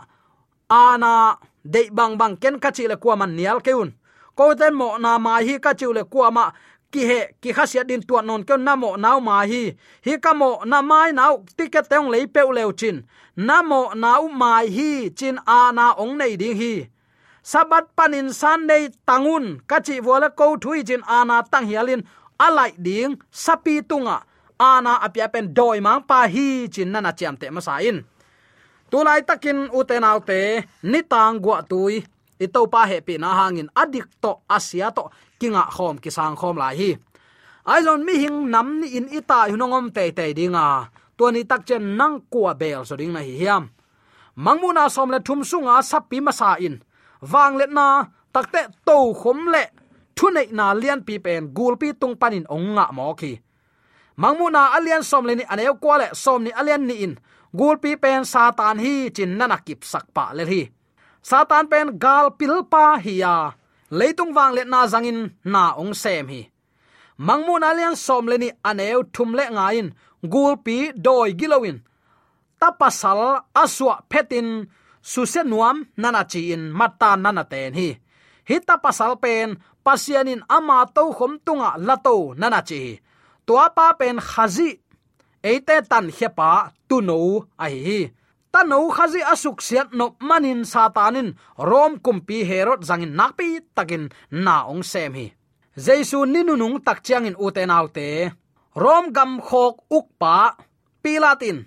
Ana 0.70 1.12
de 1.74 1.82
bang 1.98 2.14
bang 2.20 2.36
ken 2.42 2.56
ka 2.64 2.70
chi 2.76 2.84
le 2.92 2.96
kwa 3.04 3.16
man 3.20 3.32
nial 3.38 3.60
keun 3.66 3.90
ko 4.38 4.54
ten 4.60 4.74
mo 4.80 4.88
na 5.04 5.12
ma 5.26 5.34
hi 5.48 5.56
ka 5.66 5.72
chi 5.80 5.88
le 5.98 6.04
kwa 6.04 6.28
ma, 6.38 6.46
ki 6.92 7.02
he, 7.10 7.20
ki 7.42 7.50
khasia 7.58 7.84
din 7.90 8.02
tua 8.08 8.22
non 8.22 8.44
ke 8.48 8.56
na 8.58 8.76
mo 8.76 8.90
naw 9.04 9.20
ma 9.28 9.36
hi. 9.52 9.64
Hi 10.06 10.14
ka 10.24 10.32
mo 10.34 10.50
na 10.72 10.82
mai 10.82 11.12
nau 11.20 11.34
ticket 11.58 11.86
teng 11.92 12.08
le 12.14 12.28
pe 12.28 12.42
leu 12.58 12.72
chin. 12.80 12.98
Na 13.48 13.58
mo 13.70 13.82
naw 14.04 14.28
mai 14.42 14.66
hi, 14.76 14.90
chin 15.20 15.38
ana 15.46 15.86
ong 16.02 16.18
nei 16.20 16.36
ding 16.42 16.58
hi. 16.62 16.74
Sabat 17.52 17.86
panin 17.98 18.30
sunday 18.34 18.84
tangun 19.08 19.46
kachi 19.70 19.96
wala 20.08 20.30
ko 20.30 20.58
thui 20.64 20.84
chin 20.88 21.02
ana 21.08 21.44
tang 21.52 21.68
hialin 21.70 22.02
alai 22.40 22.72
ding, 22.78 23.18
sapi 23.32 23.82
tunga. 23.84 24.24
Ana 24.60 25.04
apia 25.04 25.28
pen 25.28 25.52
doi 25.54 25.80
mang 25.84 26.02
pa 26.08 26.28
hi 26.28 26.68
chin 26.72 26.92
nana 26.92 27.12
chiam 27.12 27.36
te 27.36 27.48
masa 27.52 27.84
in 27.84 28.00
tulai 28.88 29.20
takin 29.28 29.68
uten 29.76 30.08
autte 30.08 30.64
ni 30.84 31.00
tang 31.04 31.44
gwa 31.44 31.60
tui. 31.68 32.00
Ito 32.40 32.68
pa 32.68 32.88
he 32.88 33.00
pi 33.00 33.16
na 33.20 33.36
hangin 33.36 33.68
adik 33.76 34.08
to 34.24 34.32
asia 34.48 34.92
to. 34.96 35.12
Kinga 35.40 35.68
khom 35.76 36.00
ki 36.04 36.10
sang 36.12 36.36
khom 36.40 36.56
lai 36.56 36.76
hi. 36.80 36.90
Ai 37.68 37.82
mi 37.98 38.14
hing 38.24 38.50
nam 38.54 38.80
ni 38.80 38.88
in 38.98 39.08
ita 39.12 39.52
hunongom 39.52 39.92
te 39.96 40.12
te 40.12 40.34
dinga. 40.34 40.88
To 41.18 41.32
ni 41.32 41.44
tak 41.44 41.66
chen 41.68 41.98
nang 42.00 42.24
kwa 42.32 42.54
bel 42.56 42.86
so 42.88 42.96
ding 42.96 43.12
na 43.12 43.20
hi 43.20 43.36
hiam. 43.42 43.64
Mangmuna 44.38 44.90
som 44.90 45.12
le 45.12 45.20
thum 45.20 45.44
sunga 45.44 45.84
sapi 45.84 46.20
masa 46.24 46.56
in 46.60 46.76
wang 47.32 47.58
let 47.60 47.72
na 47.72 48.08
takte 48.34 48.62
to 48.88 48.98
khom 49.20 49.52
le 49.54 49.64
thu 50.18 50.26
nei 50.36 50.48
na 50.58 50.66
lian 50.82 51.02
pi 51.08 51.16
pen, 51.26 51.44
gul 51.58 51.76
pi 51.82 51.88
tung 52.00 52.16
panin 52.22 52.46
ong 52.56 52.68
nga 52.76 52.86
mo 52.98 53.14
khi 53.20 53.34
mangmuna 54.22 54.62
alian 54.76 55.04
som 55.04 55.26
le 55.28 55.34
ni 55.36 55.44
aneu 55.54 55.76
kwa 55.82 55.96
le 56.02 56.08
som 56.24 56.40
ni 56.44 56.52
alian 56.60 56.84
ni 56.88 56.96
in 57.06 57.14
gul 57.58 57.78
pi 57.84 57.92
pen 58.04 58.22
satan 58.34 58.78
hi 58.84 58.94
chin 59.16 59.32
nana 59.40 59.58
kip 59.66 59.82
sak 59.92 60.06
pa 60.16 60.26
le 60.38 60.44
hi. 60.52 60.62
Satan 61.30 61.66
pen 61.72 61.88
gal 62.04 62.28
pil 62.40 62.56
pa 62.72 62.84
hi 63.06 63.14
ya, 63.24 63.36
leitung 64.00 64.32
wang 64.38 64.54
le 64.58 64.64
na 64.72 64.80
zangin 64.92 65.20
na 65.54 65.64
ong 65.82 65.94
sem 66.02 66.28
hi. 66.34 66.42
Mangmu 67.28 67.56
na 67.60 67.70
lian 67.78 67.96
som 68.06 68.26
le 68.32 68.36
ni 68.44 68.50
aneu 68.70 69.00
thum 69.14 69.32
le 69.38 69.44
nga 69.56 69.66
in 69.80 69.88
gul 70.34 70.54
pi 70.66 70.78
doi 71.06 71.30
gilowin. 71.40 71.78
Tapasal 72.60 73.22
aswa 73.64 73.96
petin 74.12 74.50
suse 75.12 75.42
nuam 75.52 75.78
nana 76.02 76.22
chi 76.32 76.42
in 76.54 76.64
mata 76.80 77.10
nana 77.24 77.44
ten 77.52 77.74
hi. 77.80 77.90
Hi 78.48 78.56
tapasal 78.68 79.14
pen 79.24 79.50
pasianin 79.86 80.42
ama 80.58 80.78
to 80.96 81.04
khom 81.18 81.34
tunga 81.46 81.70
lato 81.88 82.16
nana 82.40 82.62
chi 82.70 82.82
tua 83.46 83.66
pa 83.78 83.86
pen 84.00 84.18
khazi. 84.30 84.70
Eite 85.50 85.76
tan 85.92 86.06
hepa 86.18 86.50
tu 86.90 86.98
no 87.08 87.18
ai 87.64 87.76
hi 87.86 88.00
ta 88.54 88.60
no 88.72 88.78
khazi 88.96 89.22
asuk 89.34 89.58
siat 89.68 89.90
no 90.00 90.06
manin 90.28 90.62
satanin 90.72 91.30
rom 91.70 91.94
kumpi 92.06 92.38
herot 92.50 92.82
zangin 92.88 93.14
nakpi 93.20 93.48
takin 93.76 94.04
na 94.46 94.56
ong 94.72 94.84
sem 94.92 95.14
hi. 95.18 95.28
Jesu 95.86 96.18
ninunung 96.34 96.78
tak 96.86 97.00
chiang 97.06 97.28
in 97.30 97.40
uten 97.46 97.76
autte 97.78 98.10
rom 98.84 99.06
gam 99.16 99.32
khok 99.48 99.76
ukpa 99.98 100.36
pilatin. 101.04 101.60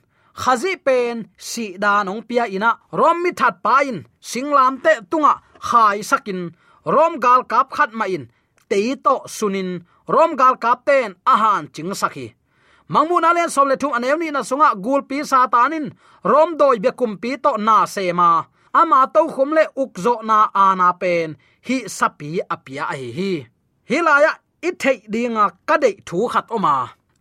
Khazi 0.42 0.72
pen 0.86 1.16
si 1.48 1.64
da 1.82 1.92
nong 2.06 2.22
pia 2.28 2.44
ina 2.56 2.70
rom 2.98 3.16
mi 3.22 3.30
that 3.38 3.54
pain 3.64 3.96
singlam 4.30 4.74
te 4.84 4.92
tunga 5.10 5.34
khai 5.68 5.98
sakin 6.10 6.40
rom 6.94 7.14
gal 7.24 7.40
kap 7.52 7.68
khat 7.76 7.90
ma 7.98 8.04
in. 8.16 8.24
Te 8.70 8.80
to 9.04 9.14
sunin. 9.36 9.70
Rom 10.14 10.30
gal 10.40 10.54
kap 10.64 10.78
ten 10.88 11.10
ahan 11.32 11.62
ching 11.74 11.92
sakhi 12.02 12.26
mangmu 12.92 13.16
na 13.20 13.30
len 13.36 13.50
som 13.54 13.68
le 13.70 13.76
thum 13.80 13.92
anem 13.96 14.18
ni 14.20 14.28
na 14.32 14.40
sunga 14.48 14.68
gul 14.84 15.02
pi 15.08 15.16
satanin 15.30 15.86
rom 16.30 16.50
doi 16.60 16.76
be 16.84 16.90
kum 16.98 17.12
pi 17.22 17.30
to 17.44 17.52
na 17.66 17.76
sema 17.94 18.30
ama 18.80 19.00
to 19.14 19.20
khum 19.34 19.50
le 19.56 19.64
ukzo 19.82 20.14
na 20.28 20.38
ana 20.54 20.88
pen. 21.00 21.28
Hi 21.66 21.76
sapi 21.98 22.30
apia 22.54 22.84
hi 23.00 23.08
hi. 23.18 23.32
Hilaya 23.90 24.32
ithei 24.68 24.98
dinga 25.12 25.44
kadei 25.68 25.96
thu 26.08 26.18
khat 26.32 26.46
oma 26.56 26.74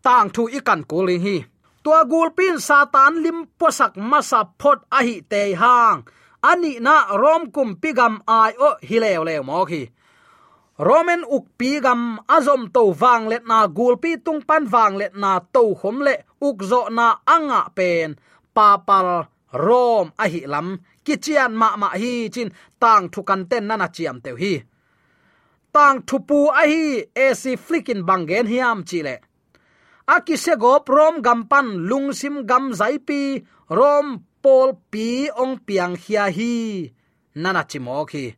tang 0.06 0.30
thu 0.36 0.44
i 0.58 0.60
kuling 0.90 1.24
hi. 1.26 1.38
Tua 1.84 2.00
gul 2.12 2.30
pin 2.38 2.56
satan 2.68 3.14
lim 3.24 3.40
posak 3.60 3.94
masa 4.12 4.42
phot 4.60 4.80
ahi 4.98 5.16
te 5.32 5.42
hang 5.62 6.00
ani 6.42 6.80
na 6.80 7.18
rom 7.22 7.52
kum 7.52 7.76
pigam 7.82 8.22
ai 8.28 8.54
o 8.68 8.70
hileo 8.88 9.24
le 9.24 9.42
mo 9.42 9.66
khi. 9.66 9.84
Roman 10.80 11.24
uk 11.36 11.46
pigam 11.60 12.02
azom 12.36 12.70
to 12.74 12.82
wang 13.02 13.28
let 13.32 13.44
na 13.46 13.68
gul 13.68 13.96
pi 13.98 14.12
tung 14.26 14.42
pan 14.48 14.64
wang 14.74 14.98
let 14.98 15.14
na 15.16 15.40
to 15.54 15.64
khom 15.80 15.98
le 16.06 16.16
uk 16.48 16.58
zo 16.70 16.82
na 16.90 17.08
anga 17.26 17.62
pen. 17.78 18.16
Papal, 18.56 19.10
rom 19.54 20.08
a 20.24 20.26
hi 20.34 20.42
lam. 20.54 20.68
Kichian 21.06 21.54
ma 21.62 21.76
ma 21.82 21.90
hi 22.02 22.30
chin. 22.34 22.50
Tang 22.82 23.10
thukan 23.14 23.42
ten 23.50 23.68
nana 23.68 23.88
chiam 23.96 24.18
teu 24.24 24.36
hi. 24.36 24.54
Tang 25.74 25.98
thupu 26.08 26.40
a 26.62 26.64
hi 26.72 26.84
ac 27.26 27.44
flikin 27.66 28.02
bangen 28.08 28.48
hiam 28.52 28.80
chile 28.90 29.16
aki 30.08 30.38
se 30.38 30.56
go 30.56 30.80
prom 30.88 31.22
gampan 31.22 31.68
lungsim 31.90 32.46
gam 32.48 32.72
zaipi 32.80 33.44
rom 33.70 34.24
pol 34.48 34.80
pi 34.92 35.28
ong 35.28 35.60
piang 35.68 36.00
hia 36.00 36.32
hi. 36.32 36.88
Nana 37.36 37.68
chimo 37.68 38.08
khi 38.08 38.32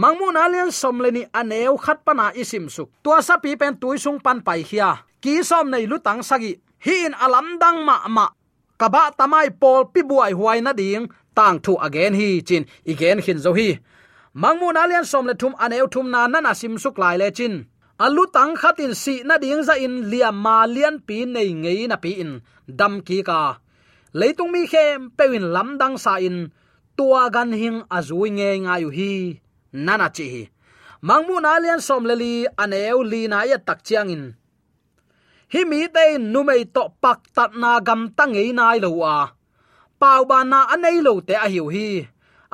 mangmun 0.00 0.36
alian 0.44 0.72
somleni 0.80 1.22
aneu 1.40 1.76
khat 1.84 1.98
pana 2.06 2.32
isim 2.32 2.72
suk. 2.72 2.88
Tua 3.04 3.20
sa 3.20 3.36
pi 3.36 3.52
pen 3.60 3.76
tui 3.76 4.00
sung 4.04 4.16
pan 4.24 4.40
pai 4.46 4.64
hia. 4.68 4.90
Ki 5.20 5.44
som 5.48 5.68
nei 5.68 5.84
lutang 5.90 6.24
sagi. 6.28 6.52
Hi 6.84 6.96
in 7.06 7.14
alam 7.24 7.60
dang 7.60 7.84
ma 7.88 7.96
ma. 8.16 8.26
Kaba 8.80 9.02
tamai 9.18 9.48
pol 9.60 9.82
pi 9.92 10.00
buai 10.08 10.32
huai 10.38 10.58
na 10.64 10.72
ding. 10.80 11.04
Tang 11.36 11.60
thu 11.64 11.72
again 11.86 12.14
hi 12.20 12.28
chin. 12.48 12.64
Igen 12.92 13.20
hin 13.24 13.38
zo 13.44 13.52
hi. 13.58 13.68
Mangmun 14.42 14.80
alian 14.82 15.04
som 15.04 15.28
le 15.28 15.34
thum 15.40 15.52
aneu 15.64 15.86
thum 15.92 16.06
na 16.14 16.20
nana 16.32 16.52
sim 16.60 16.74
suk 16.82 16.96
lai 17.02 17.16
le 17.20 17.28
chin. 17.38 17.54
Alu 18.04 18.24
tang 18.36 18.56
khatin 18.60 18.92
si 19.02 19.14
na 19.28 19.36
ding 19.42 19.62
za 19.68 19.74
in 19.84 19.94
liam 20.10 20.36
ma 20.44 20.56
lian 20.74 20.96
pi 21.06 21.16
nei 21.34 21.50
ngei 21.62 21.82
na 21.90 21.96
pi 22.04 22.10
in. 22.22 22.32
Dam 22.78 22.94
ki 23.06 23.18
ka 23.28 23.40
leitung 24.18 24.50
mi 24.54 24.64
khem 24.72 25.12
pewin 25.16 25.52
lam 25.54 25.68
dang 25.80 25.96
sa 26.04 26.16
in. 26.28 26.48
Tua 26.96 27.28
gan 27.34 27.52
hing 27.52 27.84
azui 27.96 28.32
nge 28.36 28.50
nga 28.64 28.74
yu 28.82 28.88
hi. 28.98 29.12
Nana 29.84 30.08
chi. 30.16 30.48
Mangmu 31.06 31.36
na 31.44 31.60
lian 31.62 31.80
som 31.86 32.02
leli 32.08 32.48
aneu 32.62 33.04
li 33.04 33.28
na 33.28 33.44
ya 33.50 33.58
tak 33.60 33.84
chiang 33.86 34.08
in. 34.16 34.24
Hi 35.52 35.60
mi 35.70 35.80
te 35.94 36.04
nu 36.32 36.40
mei 36.48 36.64
to 36.74 36.82
pak 37.02 37.20
tat 37.36 37.52
na 37.60 37.70
gam 37.86 38.02
tang 38.16 38.34
ei 38.40 38.50
nai 38.58 38.78
lo 38.84 38.90
a 39.04 39.18
pau 40.00 40.22
ba 40.30 40.38
na 40.44 40.58
anei 40.74 40.98
lo 41.06 41.12
te 41.28 41.34
a 41.44 41.46
hiu 41.52 41.66
hi. 41.74 41.88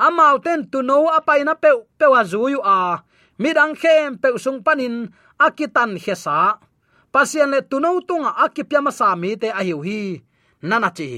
Amau 0.05 0.35
ten 0.45 0.61
tu 0.71 0.79
no 0.89 0.97
apai 1.17 1.41
na 1.47 1.53
pe 1.63 1.71
pe 1.99 2.05
wa 2.13 2.21
zu 2.31 2.41
yu 2.53 2.59
a. 2.77 2.79
Mi 3.41 3.49
dang 3.57 3.73
khem, 3.81 4.19
pe 4.21 4.27
sung 4.43 4.59
panin 4.65 4.95
akitan 5.45 5.91
hesa 6.03 6.59
pasian 7.13 7.49
le 7.53 7.59
tu 7.69 7.77
no 7.83 7.89
tunga 8.07 8.31
akipyama 8.43 8.91
sa 8.99 9.15
mi 9.21 9.31
te 9.41 9.49
a 9.59 9.61
hiu 9.67 9.79
hi. 9.87 10.01
Nana 10.69 10.89
chi 10.97 11.09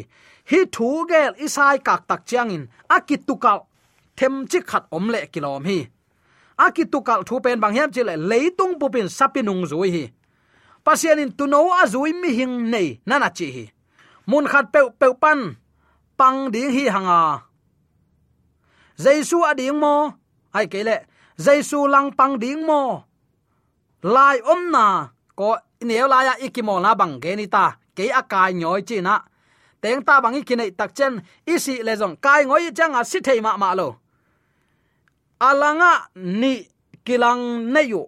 hi 0.52 0.60
thu 0.72 0.88
gel 1.10 1.34
isai 1.46 1.78
kak 1.88 2.02
tak 2.08 2.22
chiangin. 2.26 2.64
Akitukal 2.96 3.60
them 4.18 4.48
chi 4.48 4.60
khat 4.70 4.84
om 4.92 5.06
le 5.14 5.20
kilom 5.34 5.64
hi. 5.70 5.80
Akitukal 6.66 7.22
thu 7.28 7.40
pen 7.44 7.60
bang 7.60 7.74
hiam 7.76 7.90
chi 7.96 8.02
le 8.04 8.16
leitung 8.30 8.74
pupin 8.80 9.08
sapinung 9.18 9.64
zui 9.72 9.90
hi. 9.96 10.04
Pasian 10.86 11.20
in 11.20 11.32
tuno 11.38 11.60
azui 11.82 12.12
mi 12.22 12.30
hing 12.38 12.56
nei, 12.72 13.00
nana 13.06 13.30
chi 13.38 13.48
hi. 13.56 13.66
Mun 14.30 14.46
khat 14.52 14.66
pe 14.74 14.80
pe 15.00 15.08
pan, 15.22 15.40
pang 16.18 16.52
ding 16.54 16.72
hi 16.76 16.84
hanga. 16.96 17.22
Jaisu 19.04 19.38
ading 19.50 19.80
mo 19.84 19.96
ai 20.54 20.68
kele 20.68 20.98
jaisu 21.38 21.88
lang 21.94 22.12
pang 22.18 22.40
ding 22.40 22.62
mo. 22.66 22.82
Lai 24.04 24.38
om 24.52 24.62
na, 24.72 24.86
ko 25.36 25.58
neu 25.82 26.08
la 26.08 26.20
ya 26.28 26.34
ikimo 26.46 26.80
na 26.80 26.96
bang 26.96 27.20
ge 27.24 27.36
ni 27.36 27.48
ta, 27.48 27.66
ke 27.96 28.04
akai 28.20 28.54
nyoi 28.54 28.82
chi 28.88 29.02
na 29.02 29.16
teng 29.86 30.02
ta 30.08 30.18
bangi 30.24 30.42
kinai 30.50 30.72
tak 30.80 30.92
chen 30.98 31.14
isi 31.54 31.76
le 31.86 31.94
jong 32.02 32.16
kai 32.26 32.42
ngoi 32.50 32.74
chang 32.78 32.94
a 33.00 33.02
si 33.12 33.20
thei 33.28 33.40
ma 33.46 33.52
ma 33.62 33.70
lo. 33.80 33.88
Alanga 35.50 35.92
ni 36.42 36.54
kilang 37.06 37.44
neyu 37.74 38.02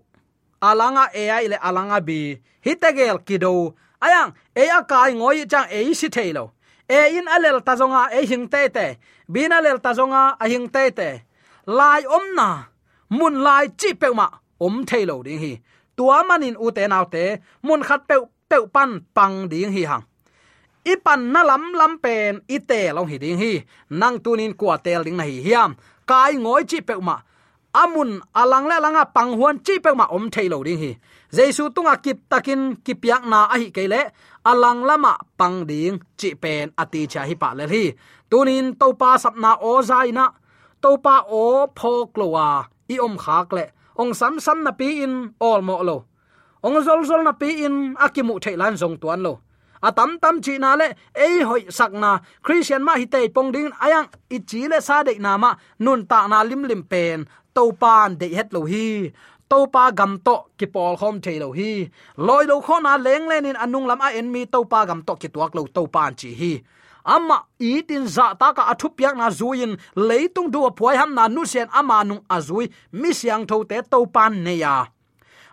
alanga 0.70 1.04
ai 1.14 1.46
le 1.52 1.58
alanga 1.68 1.98
bi 2.08 2.20
hitagel 2.66 3.18
kido 3.28 3.54
ayang 4.06 4.30
e 4.62 4.64
kai 4.92 5.12
ngoi 5.20 5.46
chang 5.52 5.68
e 5.78 5.94
si 6.02 6.10
thei 6.16 6.32
lo. 6.38 6.46
E 6.88 7.20
in 7.20 7.28
alel 7.28 7.60
ta 7.68 7.76
zonga 7.76 8.08
e 8.18 8.26
hing 8.26 8.48
te 8.48 8.70
te. 8.70 8.98
Bin 9.28 9.52
alel 9.52 9.78
ta 9.84 9.92
zonga, 9.94 10.38
a 10.40 10.46
hing 10.48 10.68
te 10.72 10.92
te. 10.92 11.10
Lai 11.68 12.02
om 12.08 12.26
na. 12.36 12.50
Mun 13.10 13.44
lai 13.44 13.68
chi 13.80 13.94
pe 13.94 14.08
ma. 14.16 14.28
Om 14.60 14.86
thei 14.86 15.06
lo 15.06 15.24
ding 15.24 15.40
hi. 15.40 15.60
Tua 15.98 16.24
manin 16.24 16.56
u 16.56 16.72
te 16.72 16.88
nau 16.88 17.06
te. 17.14 17.38
Mun 17.62 17.84
khat 17.84 18.08
pe 18.08 18.16
pe 18.50 18.58
pan 18.74 19.04
pang 19.14 19.50
ding 19.52 19.72
hi 19.76 19.84
hang 19.84 20.04
ipan 20.94 21.22
na 21.34 21.42
lam 21.50 21.64
lam 21.80 21.94
pen, 22.04 22.34
ite 22.56 22.82
long 22.96 23.08
hi 23.12 23.18
ding 23.24 23.40
hi. 23.44 23.54
Nang 24.00 24.16
tunin 24.24 24.54
kwa 24.60 24.76
tel 24.86 25.04
ding 25.04 25.18
na 25.20 25.24
hi 25.30 25.38
hiam. 25.46 25.72
Kai 26.10 26.34
ngoi 26.44 26.64
chi 26.70 26.80
pe 26.88 26.96
ma 27.08 27.16
amun 27.84 28.12
alang 28.42 28.66
le 28.70 28.78
langa 28.84 29.04
pang 29.16 29.32
huan 29.38 29.56
chi 29.66 29.76
pe 29.84 29.92
ma 30.00 30.06
om 30.16 30.26
thailo 30.34 30.58
ding 30.68 30.80
hi. 30.84 30.92
Jesu 31.36 31.64
tunga 31.76 31.96
kip 32.04 32.18
takin 32.32 32.62
kipyak 32.86 33.24
na 33.32 33.40
a 33.54 33.56
hi 33.62 33.68
kele 33.76 34.02
alang 34.52 34.82
lama 34.90 35.14
pang 35.40 35.58
ding 35.70 35.96
chi 36.20 36.30
pen 36.44 36.66
ati 36.82 37.02
cha 37.12 37.22
hi 37.30 37.36
pa 37.42 37.50
le 37.58 37.66
hi. 37.74 37.84
Tunin 38.30 38.66
to 38.80 38.88
pa 39.02 39.10
sapna 39.24 39.52
o 39.70 39.72
zaina 39.90 40.26
to 40.84 40.92
pa 41.06 41.16
o 41.42 41.44
phok 41.80 42.10
lowa 42.20 42.48
i 42.94 42.96
om 43.06 43.16
khak 43.24 43.50
le. 43.58 43.66
Ong 44.02 44.14
sam 44.20 44.34
sam 44.46 44.58
na 44.66 44.72
pi 44.80 44.88
in 45.06 45.14
all 45.48 45.62
mo 45.68 45.76
lo. 45.90 45.98
Ong 46.66 46.78
zol 46.86 47.02
zol 47.10 47.22
na 47.28 47.34
pi 47.42 47.50
in 47.66 47.76
akimu 48.06 48.36
thailan 48.44 48.74
zong 48.82 48.96
tuan 49.02 49.22
lo 49.26 49.34
a 49.82 49.92
tam 49.92 50.20
tam 50.20 50.42
chi 50.42 50.58
na 50.58 50.76
le, 50.76 50.88
ei 51.16 51.42
hoi 51.42 51.64
sak 51.70 51.92
na. 51.94 52.20
Christian 52.42 52.84
ma 52.84 52.94
hi 52.96 53.06
pong 53.36 53.52
ding 53.52 53.72
ayang 53.82 54.08
i 54.30 54.40
chi 54.40 54.68
le 54.68 54.82
sa 54.82 55.04
de 55.04 55.14
na 55.20 55.38
ma, 55.38 55.56
nun 55.80 56.06
ta 56.06 56.28
na 56.28 56.44
lim 56.44 56.64
lim 56.64 56.84
pen. 56.84 57.28
To 57.56 57.72
pan 57.72 58.16
de 58.20 58.28
het 58.38 58.54
lo 58.54 58.66
hi. 58.66 59.12
To 59.50 59.66
pa 59.68 59.92
gam 59.92 60.20
to 60.26 60.36
ki 60.58 60.66
pol 60.66 60.98
khom 60.98 61.22
the 61.22 61.40
lo 61.40 61.52
hi. 61.52 61.90
Loi 62.18 62.46
lo 62.46 62.62
kho 62.62 62.82
na 62.82 62.98
leng 62.98 63.28
len 63.28 63.46
in 63.46 63.56
anung 63.56 63.88
lam 63.88 64.02
a 64.02 64.10
en 64.20 64.32
mi 64.32 64.46
to 64.46 64.66
pa 64.66 64.86
gam 64.86 65.02
to 65.08 65.16
ki 65.16 65.30
tuak 65.30 65.56
lo 65.56 65.66
to 65.76 65.88
pan 65.88 66.14
chi 66.20 66.30
hi. 66.40 66.54
Ama 67.06 67.38
itin 67.60 68.06
za 68.06 68.36
ta 68.40 68.52
ka 68.54 68.64
athu 68.72 68.90
piak 68.98 69.16
na 69.16 69.30
zuin 69.30 69.78
leitung 69.96 70.52
du 70.52 70.60
phoi 70.78 70.96
ham 71.00 71.16
na 71.16 71.28
nu 71.28 71.46
sen 71.46 71.68
ama 71.72 72.04
nung 72.04 72.24
azui 72.30 72.66
mi 72.92 73.14
siang 73.14 73.48
tho 73.50 73.64
te 73.64 73.78
to 73.92 74.06
pan 74.06 74.44
ne 74.44 74.54
ya 74.64 74.86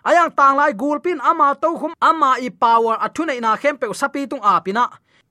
ayang 0.09 0.31
tang 0.37 0.55
lai 0.59 0.73
gul 0.81 0.97
pin 1.05 1.19
ama 1.29 1.47
to 1.61 1.69
khum 1.79 1.93
ama 2.09 2.29
i 2.47 2.49
power 2.61 2.95
athuna 3.05 3.33
na 3.45 3.51
khem 3.61 3.75
pe 3.81 3.85
sapi 4.01 4.21
tung 4.31 4.43
a 4.51 4.53
pina 4.65 4.85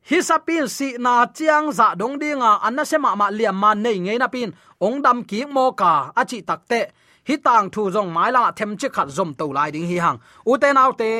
hi 0.09 0.19
sapin 0.29 0.69
si 0.77 0.89
na 1.05 1.13
chiang 1.37 1.73
za 1.79 1.87
dong 2.01 2.17
dinga 2.21 2.51
anna 2.67 2.83
sema 2.91 3.11
ma 3.21 3.27
liam 3.39 3.57
man 3.63 3.77
nei 3.85 3.99
ngei 4.05 4.19
na 4.23 4.29
pin. 4.35 4.51
Ong 4.87 4.99
dam 5.05 5.19
ki 5.31 5.41
mo 5.55 5.65
ka 5.81 5.93
achi 6.21 6.39
takte 6.49 6.81
hi 7.29 7.35
tang 7.47 7.67
thu 7.75 7.83
zong 7.95 8.11
mai 8.17 8.31
la 8.37 8.43
them 8.59 8.71
chi 8.81 8.89
khat 8.95 9.09
zom 9.17 9.31
to 9.39 9.47
lai 9.57 9.71
ding 9.75 9.89
hi 9.91 9.97
hang. 10.05 10.19
U 10.51 10.53
te 10.63 10.69
nau 10.79 10.91
te 11.01 11.11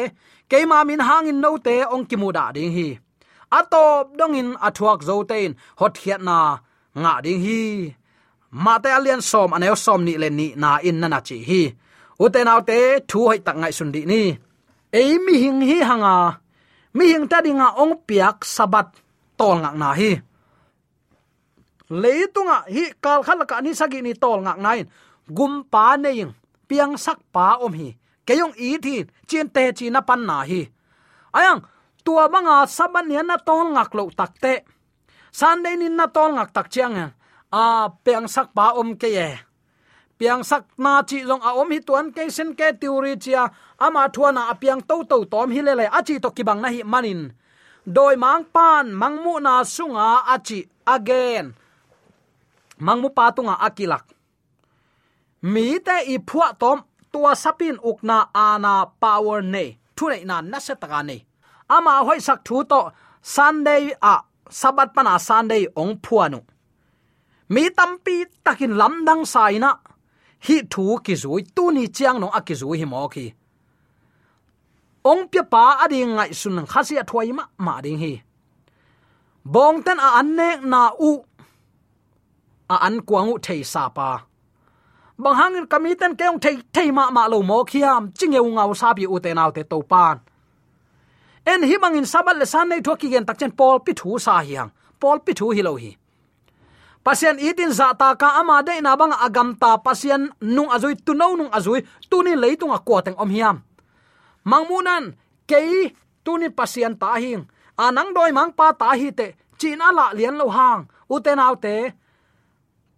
ke 0.51 0.59
ma 0.71 0.79
min 0.89 1.01
hang 1.09 1.27
in 1.31 1.39
no 1.45 1.51
te 1.67 1.77
ong 1.95 2.05
ki 2.09 2.17
mu 2.23 2.29
da 2.37 2.45
ding 2.57 2.73
hi. 2.77 2.89
Atop 3.59 4.05
dong 4.19 4.35
in 4.41 4.49
athuak 4.67 5.01
zo 5.09 5.17
ten 5.31 5.51
hot 5.81 5.95
hiat 6.03 6.21
na 6.29 6.39
nga 7.03 7.13
ding 7.25 7.41
hi. 7.47 7.61
Ma 8.65 8.75
te 8.83 8.89
alian 8.97 9.23
som 9.31 9.51
anel 9.57 9.77
som 9.85 10.01
ni 10.07 10.15
le 10.23 10.29
ni 10.39 10.47
na 10.63 10.71
in 10.89 10.97
na 11.01 11.07
na 11.09 11.19
chi 11.29 11.37
hi 11.49 11.63
u 12.19 12.29
te 12.29 12.45
nào 12.45 12.61
te 12.61 12.99
thu 13.09 13.27
hoi 13.27 13.39
tak 13.39 13.57
ngai 13.57 13.73
sundi 13.73 14.05
ni. 14.07 14.23
Ei 14.91 15.19
mi 15.19 15.35
hing 15.43 15.61
hi 15.61 15.83
hanga. 15.83 16.33
Mi 16.95 17.05
hing 17.07 17.27
ta 17.29 17.41
dinga 17.41 17.69
ong 17.83 17.95
piak 18.07 18.37
sabat. 18.45 18.87
Tol 19.37 19.57
ngak 19.63 19.75
na 19.75 19.93
hi. 19.93 20.11
Leitunga 21.91 22.59
hi, 22.75 22.85
kal 23.03 23.23
khal 23.27 23.45
ka 23.51 23.61
ni 23.61 23.75
sagi 23.75 24.03
ni 24.03 24.13
tol 24.15 24.41
ngak 24.41 24.59
nain 24.59 24.87
gum 25.37 25.53
pa 25.73 25.97
neing 25.97 26.33
piang 26.69 26.95
sak 27.05 27.19
pa 27.33 27.47
om 27.65 27.73
hi. 27.73 27.89
Keyong 28.27 28.55
i 28.57 28.79
thi 28.85 29.05
chin 29.29 29.49
te 29.49 29.73
chi 29.77 29.91
na 29.91 30.01
pan 30.01 30.27
na 30.27 30.43
hi. 30.43 30.61
Ayang, 31.33 31.61
tua 32.05 32.29
banga 32.29 32.67
saban 32.67 33.09
ni 33.09 33.17
na 33.23 33.37
tol 33.37 33.67
ngak 33.75 33.95
lo 33.95 34.09
takte 34.17 34.55
sunday 35.35 35.75
nin 35.77 35.97
na 35.99 36.07
tol 36.07 36.31
ngak 36.37 36.55
tak 36.55 36.71
chiang 36.71 36.95
a 37.51 37.63
piang 38.05 38.27
sak 38.31 38.55
pa 38.55 38.71
om 38.81 38.95
ke 39.01 39.09
ye 39.11 39.29
piang 40.19 40.43
sak 40.45 40.65
na 40.79 41.03
chi 41.09 41.19
long 41.29 41.43
a 41.49 41.51
om 41.61 41.71
hi 41.75 41.81
tuan 41.87 42.07
ke 42.15 42.31
sen 42.37 42.51
ke 42.59 42.67
tiuri 42.81 43.15
chia, 43.25 43.43
ama 43.79 44.03
thuana 44.15 44.43
apiang 44.53 44.83
to 44.89 44.97
to 45.11 45.17
tom 45.33 45.51
hi 45.55 45.61
le 45.67 45.73
le 45.81 45.87
chi 46.07 46.19
to 46.23 46.29
kibang 46.37 46.61
na 46.63 46.69
hi 46.75 46.83
manin. 46.83 47.33
Doi 47.87 48.17
mang 48.17 48.45
pan 48.55 48.87
mangmu 49.01 49.35
na 49.47 49.55
sunga 49.75 50.25
achi 50.35 50.59
again. 50.87 51.55
Mangmu 52.81 53.09
patunga 53.17 53.55
akilak 53.67 54.05
mi 55.53 55.79
te 55.87 55.97
i 56.15 56.17
phua 56.29 56.49
tom, 56.61 56.79
tua 57.13 57.33
sapin 57.37 57.77
ukna 57.91 58.19
ana 58.33 58.75
power 59.03 59.43
ne. 59.43 59.65
Thu 59.97 60.09
nei 60.09 60.25
na 60.25 60.41
na 60.41 60.59
se 60.67 60.75
taka 60.75 61.01
ama 61.77 61.93
hoi 62.07 62.21
sak 62.27 62.41
thu 62.47 62.65
to, 62.65 62.81
sunday 63.25 63.93
a 64.03 64.21
sabat 64.51 64.93
pana 64.95 65.19
sunday 65.19 65.65
ong 65.77 65.97
phuanu 66.05 66.41
mi 67.49 67.73
tampi 67.73 68.29
takin 68.45 68.77
lamdang 68.77 69.25
saina 69.25 69.71
hi 70.47 70.57
thu 70.73 70.99
ki 71.05 71.15
zui, 71.23 71.41
tu 71.57 71.71
ni 71.77 71.85
chiang 71.97 72.21
no 72.21 72.29
aki 72.39 72.55
zui 72.61 72.77
hi 72.81 72.87
mo 72.93 73.09
ki. 73.15 73.27
Ong 75.11 75.23
pya 75.31 75.43
pa 75.53 75.65
ading 75.85 76.13
ngai 76.17 76.33
sun 76.41 76.67
khasi 76.73 76.95
athwai 77.03 77.33
ma 77.39 77.45
ma 77.59 77.81
ding 77.85 77.99
hi. 77.99 78.13
Bong 79.45 79.83
ten 79.87 79.99
a 80.07 80.09
an 80.21 80.37
nek 80.37 80.59
na 80.73 80.83
u, 81.09 81.11
a 82.75 82.77
an 82.87 82.97
kuang 83.09 83.29
u 83.33 83.39
thei 83.47 83.63
sa 83.73 83.89
pa. 83.97 84.11
Bang 85.23 85.37
hang 85.41 85.55
kami 85.55 85.95
kamiten 85.95 86.13
keong 86.19 86.39
thei 86.45 86.57
thei 86.75 86.91
ma 86.91 87.11
ma 87.11 87.27
lo 87.33 87.43
mo 87.43 87.59
khiam 87.71 88.03
chinge 88.19 88.41
u 88.47 88.51
ngau 88.57 88.71
sa 88.81 88.89
bi 88.97 89.05
u 89.15 89.19
te 89.25 89.31
nau 89.35 89.51
te 89.57 89.63
to 89.63 89.81
pan 89.93 90.19
en 91.47 91.63
hi 91.63 91.77
bangin 91.83 92.07
sabal 92.13 92.39
le 92.39 92.47
san 92.47 92.69
nei 92.69 92.81
thoki 92.81 93.11
gen 93.13 93.27
takchen 93.29 93.53
pol 93.59 93.79
pi 93.85 93.93
thu 94.01 94.19
sa 94.19 94.41
hiang. 94.41 94.71
Pol 95.01 95.19
pi 95.25 95.33
thu 95.39 95.51
hi 95.51 95.63
lo 95.63 95.75
hi 95.83 95.91
pasian 97.05 97.37
itin 97.39 97.71
za 97.71 97.93
ta 97.93 98.17
ka 98.17 98.41
ama 98.41 98.65
de 98.67 98.81
na 98.81 98.97
bang 98.97 99.13
agam 99.27 99.53
ta 99.55 99.77
pasian 99.77 100.33
nung 100.41 100.73
azui 100.73 100.97
tu 100.97 101.13
no 101.13 101.37
nung 101.37 101.53
azui, 101.53 101.85
tu 102.11 102.25
ni 102.25 102.33
leitung 102.33 102.73
a 102.73 102.81
ko 102.81 103.05
teng 103.05 103.19
om 103.21 103.31
hiam. 103.31 103.61
Mangmunan 104.49 105.13
ke 105.45 105.93
tu 106.25 106.33
ni 106.41 106.49
pasian 106.49 106.97
ta 106.97 107.15
hing. 107.21 107.45
Anang 107.77 108.17
doi 108.17 108.33
mang 108.33 108.53
pa 108.57 108.73
ta 108.73 108.97
hi 108.97 109.13
te 109.13 109.37
china 109.61 109.93
la 109.93 110.07
lian 110.17 110.41
lo 110.41 110.49
hang. 110.49 110.89
Uten 111.15 111.39
autte 111.39 111.93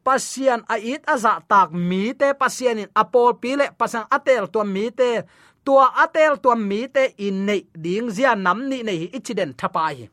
pasian 0.07 0.63
a 0.71 0.79
it 0.79 1.03
aza 1.11 1.43
tak 1.51 1.75
mi 1.75 2.15
te 2.15 2.31
pasian 2.41 2.79
in 2.79 2.91
apol 2.95 3.35
pile 3.43 3.67
pasang 3.75 4.07
atel 4.17 4.47
to 4.47 4.63
mi 4.65 4.87
te. 4.95 5.27
Tua 5.67 5.91
atel 5.99 6.39
to 6.39 6.55
mi 6.55 6.87
te, 6.87 7.11
in 7.19 7.43
nei 7.43 7.67
ding 7.75 8.07
zia 8.15 8.39
nam 8.39 8.71
ni 8.71 8.87
nei 8.87 9.11
incident 9.11 9.59
thapa 9.59 9.91
hi 9.91 10.07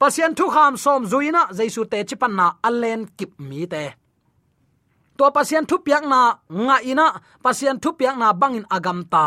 pasian 0.00 0.34
thu 0.38 0.46
kham 0.54 0.76
som 0.76 1.06
zuina 1.10 1.42
jaisu 1.58 1.82
te 1.90 1.98
chipan 2.08 2.32
na 2.38 2.46
alen 2.68 3.00
kip 3.18 3.32
mi 3.38 3.66
te. 3.66 3.84
To 5.16 5.30
pasian 5.32 5.64
thu 5.68 5.76
piak 5.86 6.04
na 6.12 6.20
nga 6.66 6.76
ina 6.90 7.06
pasian 7.44 7.80
thu 7.82 7.90
piak 7.98 8.16
na 8.20 8.32
bangin 8.32 8.66
agam 8.76 9.00
ta. 9.12 9.26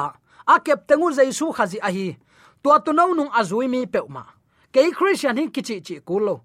A 0.54 0.56
kep 0.66 0.80
tengu 0.88 1.10
jaisu 1.18 1.46
khazi 1.58 1.80
ahi. 1.88 2.18
To 2.64 2.70
tu 2.86 2.92
no 2.94 3.14
nung 3.14 3.32
azui 3.40 3.68
mi 3.68 3.86
peuma. 3.86 4.24
Ke 4.74 4.92
christian 4.94 5.38
hin 5.38 5.50
kichi 5.50 5.82
chi 5.82 5.96
kulo. 6.08 6.36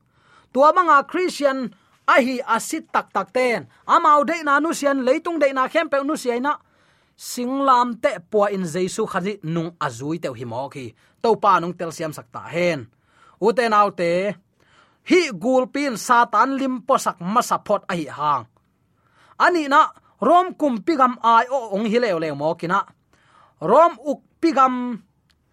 To 0.52 0.60
manga 0.76 1.04
christian 1.10 1.58
ahi 2.08 2.40
asit 2.56 2.84
tak 2.92 3.12
tak 3.12 3.28
ten. 3.36 3.68
Amau 3.86 4.24
de 4.24 4.36
na 4.44 4.60
nu 4.60 4.72
sian 4.72 5.04
leitung 5.06 5.38
de 5.42 5.52
na 5.52 5.68
khem 5.68 5.88
pe 5.88 6.00
nu 6.04 6.16
sian 6.16 6.42
na. 6.42 6.52
Singlam 7.16 8.00
te 8.02 8.10
po 8.30 8.46
in 8.46 8.64
jaisu 8.64 9.04
khazi 9.06 9.38
nung 9.42 9.70
azui 9.86 10.18
te 10.22 10.28
hi 10.32 10.44
mo 10.44 10.68
khi 10.68 10.94
to 11.22 11.36
pa 11.36 11.60
nung 11.60 11.74
tel 11.78 11.92
siam 11.92 12.12
sakta 12.12 12.40
hen 12.54 12.88
uten 13.40 13.72
autte, 13.72 14.34
hi 15.10 15.20
gulpin 15.32 15.96
satan 15.96 16.56
lim 16.58 16.82
posak 16.86 17.20
masapot 17.20 17.82
ai 17.88 18.06
hang. 18.08 18.44
Ani 19.38 19.68
na, 19.68 19.90
rom 20.20 20.54
kum 20.54 20.78
pigam 20.86 21.14
ai 21.22 21.46
o 21.50 21.74
ong 21.74 21.86
hi 21.90 21.98
lew 21.98 22.18
le 22.18 22.28
mo 22.34 22.54
kina. 22.54 22.80
Rom 23.60 23.92
uk 24.10 24.20
pigam 24.40 25.02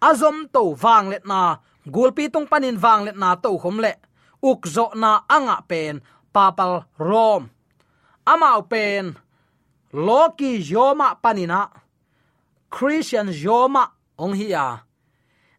azom 0.02 0.48
to 0.54 0.76
wang 0.84 1.10
let 1.12 1.26
na 1.26 1.58
gulpi 1.86 2.30
tung 2.34 2.48
panin 2.48 2.78
wang 2.84 3.06
let 3.06 3.17
na 3.17 3.36
to 3.36 3.58
khom 3.62 3.78
le. 3.84 3.94
Uk 4.41 4.65
zo 4.65 4.86
na 4.96 5.22
anga 5.30 5.58
pen, 5.70 6.02
papal 6.34 6.86
rom. 6.98 7.50
Amao 8.26 8.62
pen 8.72 9.17
loki 9.94 10.62
yoma 10.72 11.08
panina. 11.24 11.70
Christian 12.70 13.28
yoma 13.28 13.84
ong 14.17 14.34
hiya 14.34 14.86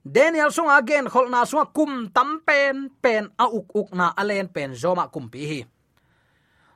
daniel 0.05 0.51
sung 0.51 0.71
again, 0.71 1.07
khol 1.07 1.31
na 1.31 1.47
sung 1.47 1.67
kum 1.71 2.11
tam 2.11 2.43
pen 2.47 2.91
pen 3.03 3.31
a 3.39 3.47
uk 3.47 3.71
uk 3.75 3.89
na 3.95 4.13
alen 4.19 4.51
pen 4.51 4.75
zoma 4.75 5.07
kum 5.11 5.31
pi 5.31 5.43
hi. 5.47 5.61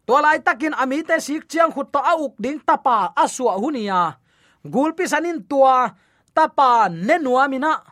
To 0.06 0.14
lai 0.22 0.38
takin 0.38 0.74
amite 0.78 1.18
sik 1.18 1.50
chiang 1.50 1.74
khut 1.74 1.90
to 1.90 1.98
a 1.98 2.14
uk 2.14 2.38
ding 2.38 2.62
tapa 2.62 3.10
aswa 3.18 3.58
hunia 3.58 4.14
gulpi 4.66 5.06
sanin 5.06 5.46
tua, 5.46 5.90
tapa 6.34 6.90
nenuamina 6.90 7.82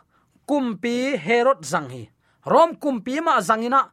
kumpi 0.47 1.17
zang 1.63 1.89
hi. 1.91 2.11
Rom 2.45 2.77
kumpi 2.77 3.21
ma 3.25 3.41
zangina 3.41 3.91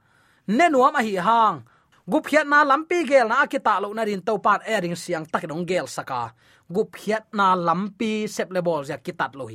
nenua 0.47 0.91
ma 0.91 0.99
hi 0.99 1.15
hang. 1.15 1.63
Gup 2.03 2.27
hiat 2.27 2.49
na 2.49 2.65
lampi 2.65 3.07
gel 3.07 3.29
na 3.29 3.45
akita 3.45 3.79
lo 3.79 3.93
na 3.93 4.03
rin 4.03 4.19
to 4.19 4.35
pat 4.41 4.65
e 4.67 4.73
airing 4.73 4.97
siang 4.97 5.23
tak 5.23 5.47
dong 5.47 5.63
gel 5.63 5.87
saka. 5.87 6.33
Gup 6.67 6.97
hiat 6.97 7.31
na 7.31 7.55
lampi 7.55 8.27
sep 8.27 8.51
le 8.51 8.59
ya 8.83 8.97
kitat 8.97 9.37
lo 9.37 9.47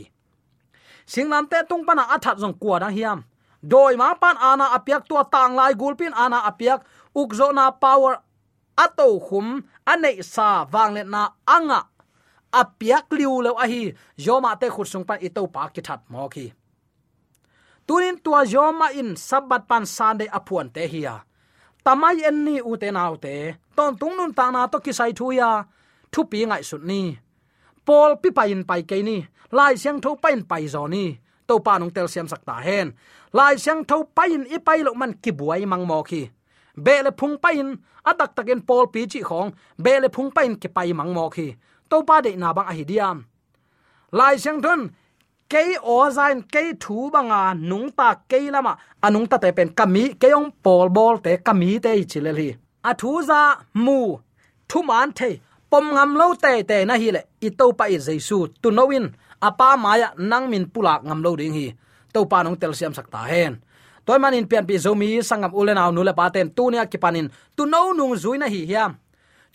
hi 1.06 1.12
sing 1.12 1.28
nam 1.28 1.46
te 1.46 1.56
tung 1.68 1.84
pana 1.86 2.02
athat 2.02 2.38
jong 2.38 2.58
kwa 2.58 2.78
dang 2.78 2.94
hiam. 2.94 3.24
Doi 3.62 3.96
ma 3.96 4.14
pan 4.14 4.36
ana 4.38 4.66
apiak 4.76 5.08
tua 5.08 5.24
tang 5.24 5.54
lai 5.56 5.74
gulpin 5.74 6.12
ana 6.14 6.38
apiak 6.50 6.84
ukzo 7.14 7.52
na 7.54 7.70
power 7.70 8.18
ato 8.76 9.18
khum 9.20 9.62
anei 9.86 10.22
sa 10.22 10.66
wang 10.72 10.94
le 10.94 11.04
na 11.04 11.28
anga. 11.46 11.80
Apiak 12.52 13.06
liu 13.10 13.42
lo 13.42 13.54
a 13.54 13.66
hi. 13.66 13.94
Yoma 14.18 14.56
te 14.60 14.68
khut 14.68 14.86
sung 14.86 15.04
pan 15.04 15.18
ito 15.20 15.46
pa 15.46 15.68
ki 15.68 15.80
that 15.80 16.02
mo 16.10 16.28
ki 16.28 16.52
tunin 17.86 18.18
tua 18.18 18.44
yoma 18.44 18.90
in 18.98 19.14
sabat 19.14 19.68
pan 19.68 19.86
sunday 19.86 20.26
apuan 20.26 20.68
te 20.74 20.86
hiya 20.86 21.22
tamai 21.84 22.18
en 22.26 22.44
ni 22.44 22.60
u 22.60 22.76
te 22.76 22.90
nau 22.90 23.16
te. 23.16 23.54
Ton 23.76 23.96
tung 23.96 24.16
nun 24.16 24.34
ta 24.34 24.50
na 24.50 24.66
to 24.66 24.78
ki 24.80 24.92
sai 24.92 25.12
thu 25.12 25.30
ya. 25.30 25.64
Thu 26.12 26.24
pi 26.30 26.38
ngai 26.46 26.62
sut 26.64 26.82
ni 26.82 27.18
pol 27.86 28.10
pi 28.22 28.28
pa 28.36 28.44
in 28.52 28.62
pai 28.68 28.82
ke 28.90 28.98
ni. 29.08 29.18
Lai 29.58 29.74
siang 29.82 30.00
tho 30.04 30.10
pa 30.22 30.28
in 30.36 30.42
pai 30.50 30.64
zo 30.74 30.86
ni. 30.94 31.04
To 31.48 31.54
pa 31.66 31.78
nong 31.78 31.92
tel 31.96 32.08
siam 32.12 32.28
sak 32.32 32.42
ta 32.48 32.56
hen. 32.66 32.86
Lai 33.32 33.54
siang 33.64 33.84
tho 33.88 33.96
pa 34.16 34.24
in 34.34 34.44
i 34.56 34.58
pai 34.66 34.78
lo 34.86 34.92
man 35.00 35.12
ki 35.22 35.30
buai 35.38 35.62
mang 35.72 35.86
mo 35.90 36.02
khi 36.02 36.22
be 36.76 37.02
le 37.02 37.10
phung 37.10 37.36
pa 37.42 37.50
in 37.50 37.76
adak 38.04 38.34
taken 38.36 38.60
pol 38.60 38.86
pi 38.92 39.06
chi 39.06 39.20
khong, 39.20 39.50
be 39.84 40.00
le 40.00 40.08
phung 40.08 40.30
pa 40.34 40.42
in 40.42 40.56
ki 40.56 40.68
pai 40.68 40.92
mang 40.92 41.12
mo 41.14 41.28
khi 41.28 41.54
to 41.90 42.02
pa 42.08 42.20
de 42.20 42.36
na 42.36 42.52
bang 42.52 42.68
a 42.70 42.72
hi 42.78 42.84
diam. 42.84 43.24
Lai 44.12 44.36
siang 44.36 44.62
thon 44.62 44.80
ke 45.48 45.64
o 45.82 46.10
zain 46.10 46.42
ke 46.42 46.62
thu 46.80 47.10
banga, 47.10 47.54
nung 47.54 47.90
ta 47.98 48.14
ke 48.30 48.38
lama 48.54 48.76
anung 49.02 49.26
ta 49.26 49.36
te 49.38 49.50
pen 49.52 49.68
kami 49.78 50.04
ke 50.20 50.28
ong 50.38 50.50
pol 50.64 50.88
bol 50.88 51.16
te 51.24 51.36
kami 51.36 51.78
te 51.84 51.92
chileli 52.10 52.48
a 52.88 52.92
thu 53.00 53.22
za 53.22 53.40
mu, 53.74 54.00
thu 54.68 54.82
man 54.82 55.12
the 55.18 55.30
pom 55.70 55.84
ngam 55.94 56.10
lo 56.18 56.34
te 56.34 56.62
te 56.62 56.84
na 56.84 56.94
hi 57.00 57.08
le 57.16 57.22
i 57.46 57.50
to 57.50 57.72
pa 57.78 57.84
i 57.86 57.98
jesu 57.98 58.48
tu 58.62 58.68
in, 58.92 59.06
apa 59.40 59.76
maya 59.76 60.08
nang 60.18 60.48
min 60.50 60.64
pulak 60.70 61.02
ngam 61.04 61.20
lo 61.22 61.36
ding 61.36 61.54
hi 61.54 61.66
to 62.12 62.24
pa 62.26 62.42
nong 62.42 62.56
tel 62.60 62.74
siam 62.74 62.94
sakta 62.94 63.26
hen 63.30 63.60
toy 64.06 64.18
man 64.22 64.34
in 64.34 64.46
pian 64.46 64.66
pi 64.66 64.78
zomi 64.78 65.18
sangam 65.22 65.52
ulen 65.54 65.78
aw 65.78 65.90
nu 65.90 66.02
le 66.06 66.12
paten 66.14 66.48
tu 66.56 66.70
nia 66.70 66.86
ki 66.86 66.98
panin 66.98 67.28
tu 67.56 67.66
no 67.66 67.92
nung 67.92 68.14
zuina 68.14 68.46
hi 68.46 68.62
hiam. 68.70 68.92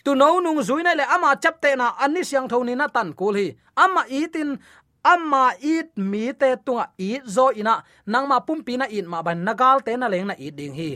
Tu 0.02 0.18
no 0.18 0.42
nung 0.42 0.58
zuina 0.66 0.98
le 0.98 1.06
ama 1.06 1.38
chapte 1.38 1.78
na 1.78 1.94
anni 1.94 2.26
siang 2.26 2.50
thoni 2.50 2.74
na 2.74 2.90
tan 2.90 3.14
kul 3.14 3.38
hi 3.38 3.46
ama 3.78 4.02
itin 4.10 4.58
amma 5.02 5.54
it 5.62 5.94
mi 5.96 6.34
te 6.34 6.58
tunga 6.64 6.90
i 6.98 7.22
zo 7.22 7.54
ina 7.54 7.82
nangma 8.06 8.42
pumpi 8.46 8.74
na 8.78 8.86
in 8.90 9.06
ma 9.06 9.22
ban 9.22 9.38
nagal 9.46 9.78
te 9.86 9.94
na 9.96 10.10
leng 10.10 10.26
na 10.26 10.34
i 10.38 10.50
ding 10.50 10.74
hi 10.74 10.90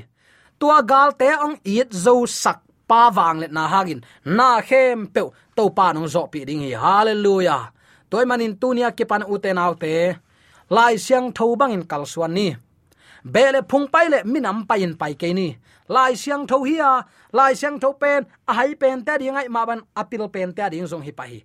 tua 0.59 0.83
gal 0.83 1.14
te 1.14 1.31
ong 1.46 1.57
it 1.62 1.94
zo 1.94 2.26
sak 2.26 2.65
pa 2.90 3.01
wang 3.16 3.37
le 3.42 3.46
na 3.57 3.62
hagin 3.72 4.01
na 4.25 4.49
khem 4.68 4.99
pe 5.14 5.22
to 5.57 5.64
pa 5.77 5.87
nong 5.92 6.09
zo 6.14 6.22
pi 6.33 6.40
ding 6.49 6.62
hi 6.66 6.72
hallelujah 6.85 7.62
toy 8.11 8.25
manin 8.31 8.55
tunia 8.61 8.88
ke 8.99 9.05
pan 9.11 9.22
ute 9.35 9.51
nau 9.59 9.72
te 9.83 9.94
lai 10.77 10.94
siang 11.05 11.27
tho 11.37 11.46
bangin 11.61 11.85
kal 11.90 12.05
suan 12.12 12.33
ni 12.38 12.49
bele 13.35 13.61
phung 13.70 13.87
pai 13.92 14.07
le 14.12 14.18
minam 14.33 14.59
pain 14.68 14.92
pai 15.01 15.12
ke 15.20 15.29
ni 15.38 15.49
lai 15.94 16.12
siang 16.22 16.42
tho 16.51 16.57
hi 16.68 16.77
a 16.90 16.92
lai 17.38 17.53
siang 17.61 17.77
tho 17.83 17.88
pen 18.03 18.20
a 18.51 18.53
hai 18.59 18.70
pen 18.81 19.05
ta 19.07 19.12
ding 19.20 19.38
ai 19.40 19.49
ma 19.55 19.62
ban 19.68 19.81
apil 20.01 20.25
pen 20.35 20.49
ta 20.57 20.64
ding 20.72 20.87
zong 20.90 21.05
hi 21.07 21.12
pai 21.20 21.44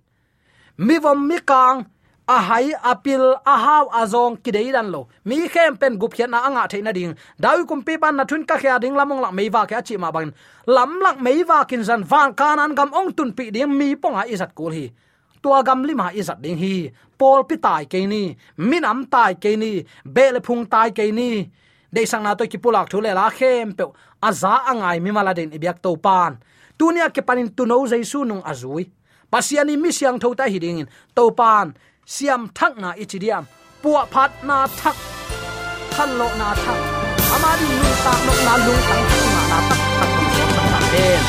mi 0.86 0.96
vom 1.04 1.18
mi 1.28 1.38
kang 1.50 1.78
a 2.28 2.38
hai 2.40 2.72
apil 2.92 3.34
a 3.44 3.56
haw 3.64 3.86
azong 4.00 4.36
kidei 4.44 4.72
dan 4.72 4.90
lo. 4.90 5.08
Mi 5.24 5.48
khem 5.48 5.76
pen 5.76 5.98
gup 5.98 6.14
hian 6.14 6.30
na 6.30 6.46
anga 6.46 6.68
theina 6.68 6.92
ding. 6.92 7.14
Dawi 7.40 7.66
kum 7.66 7.82
pi 7.82 7.96
ban 7.96 8.16
na 8.16 8.24
thun 8.24 8.44
ka 8.44 8.56
khya 8.56 8.80
ding 8.80 8.94
lamong 8.94 9.20
lak 9.20 9.32
meiwa 9.32 9.66
ka 9.68 9.80
chi 9.82 9.96
ma 9.96 10.10
ban. 10.10 10.32
Lam 10.66 11.00
lak 11.00 11.18
meiwa 11.18 11.66
kin 11.68 11.82
zan 11.84 12.04
van 12.04 12.34
kanan 12.34 12.74
gam 12.74 12.90
ong 12.94 13.12
tun 13.12 13.32
pi 13.32 13.50
ding 13.50 13.76
mi 13.78 13.96
pong 13.96 14.16
a 14.16 14.22
izat 14.26 14.54
kul 14.54 14.72
hi. 14.72 14.86
Tua 15.42 15.62
gam 15.62 15.82
lima 15.82 16.12
izat 16.14 16.38
ding 16.40 16.58
hi. 16.58 16.90
Pol 17.18 17.44
pi 17.44 17.56
tai 17.56 17.84
ke 17.84 18.06
ni. 18.06 18.36
Minam 18.58 19.06
tai 19.10 19.34
ke 19.34 19.56
ni. 19.56 19.82
Bel 20.04 20.40
phung 20.46 20.66
tai 20.66 20.90
ke 20.90 21.10
ni. 21.12 21.50
De 21.92 22.06
sang 22.06 22.22
na 22.22 22.34
to 22.34 22.46
ki 22.46 22.58
pulak 22.58 22.88
thule 22.88 23.10
la 23.14 23.30
khem 23.30 23.72
pe. 23.72 23.84
Aza 24.22 24.62
angai 24.70 24.98
mi 25.02 25.10
mala 25.10 25.34
den 25.34 25.50
ibyak 25.50 25.82
to 25.82 25.96
pan. 25.96 26.38
Tunia 26.78 27.10
ke 27.10 27.22
panin 27.26 27.48
tu 27.56 27.66
no 27.66 27.86
jaisu 27.86 28.24
nung 28.24 28.42
azui 28.42 28.86
pasiani 29.32 29.80
mi 29.80 29.88
siang 29.88 30.20
thota 30.20 30.44
hiding 30.44 30.84
to 31.16 31.30
pan. 31.32 31.72
Siam 32.06 32.48
thak 32.54 32.72
na 32.82 32.90
ichidiam 33.02 33.44
puwa 33.82 34.02
phat 34.12 34.30
na 34.48 34.66
thak 34.80 34.96
khan 35.94 36.10
lo 36.18 36.28
na 36.40 36.48
thak 36.64 36.80
amari 37.34 37.68
nu 37.80 37.90
ta 38.04 38.12
nok 38.26 38.38
na 38.46 38.54
lung 38.66 38.82
tang 38.88 39.04
tu 39.10 39.20
na 39.34 39.42
na 39.50 39.58
tak 39.68 39.80
tak 39.98 40.10
tak 40.56 40.84
tak 40.92 41.22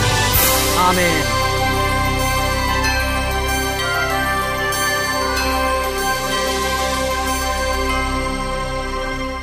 amen 0.88 1.43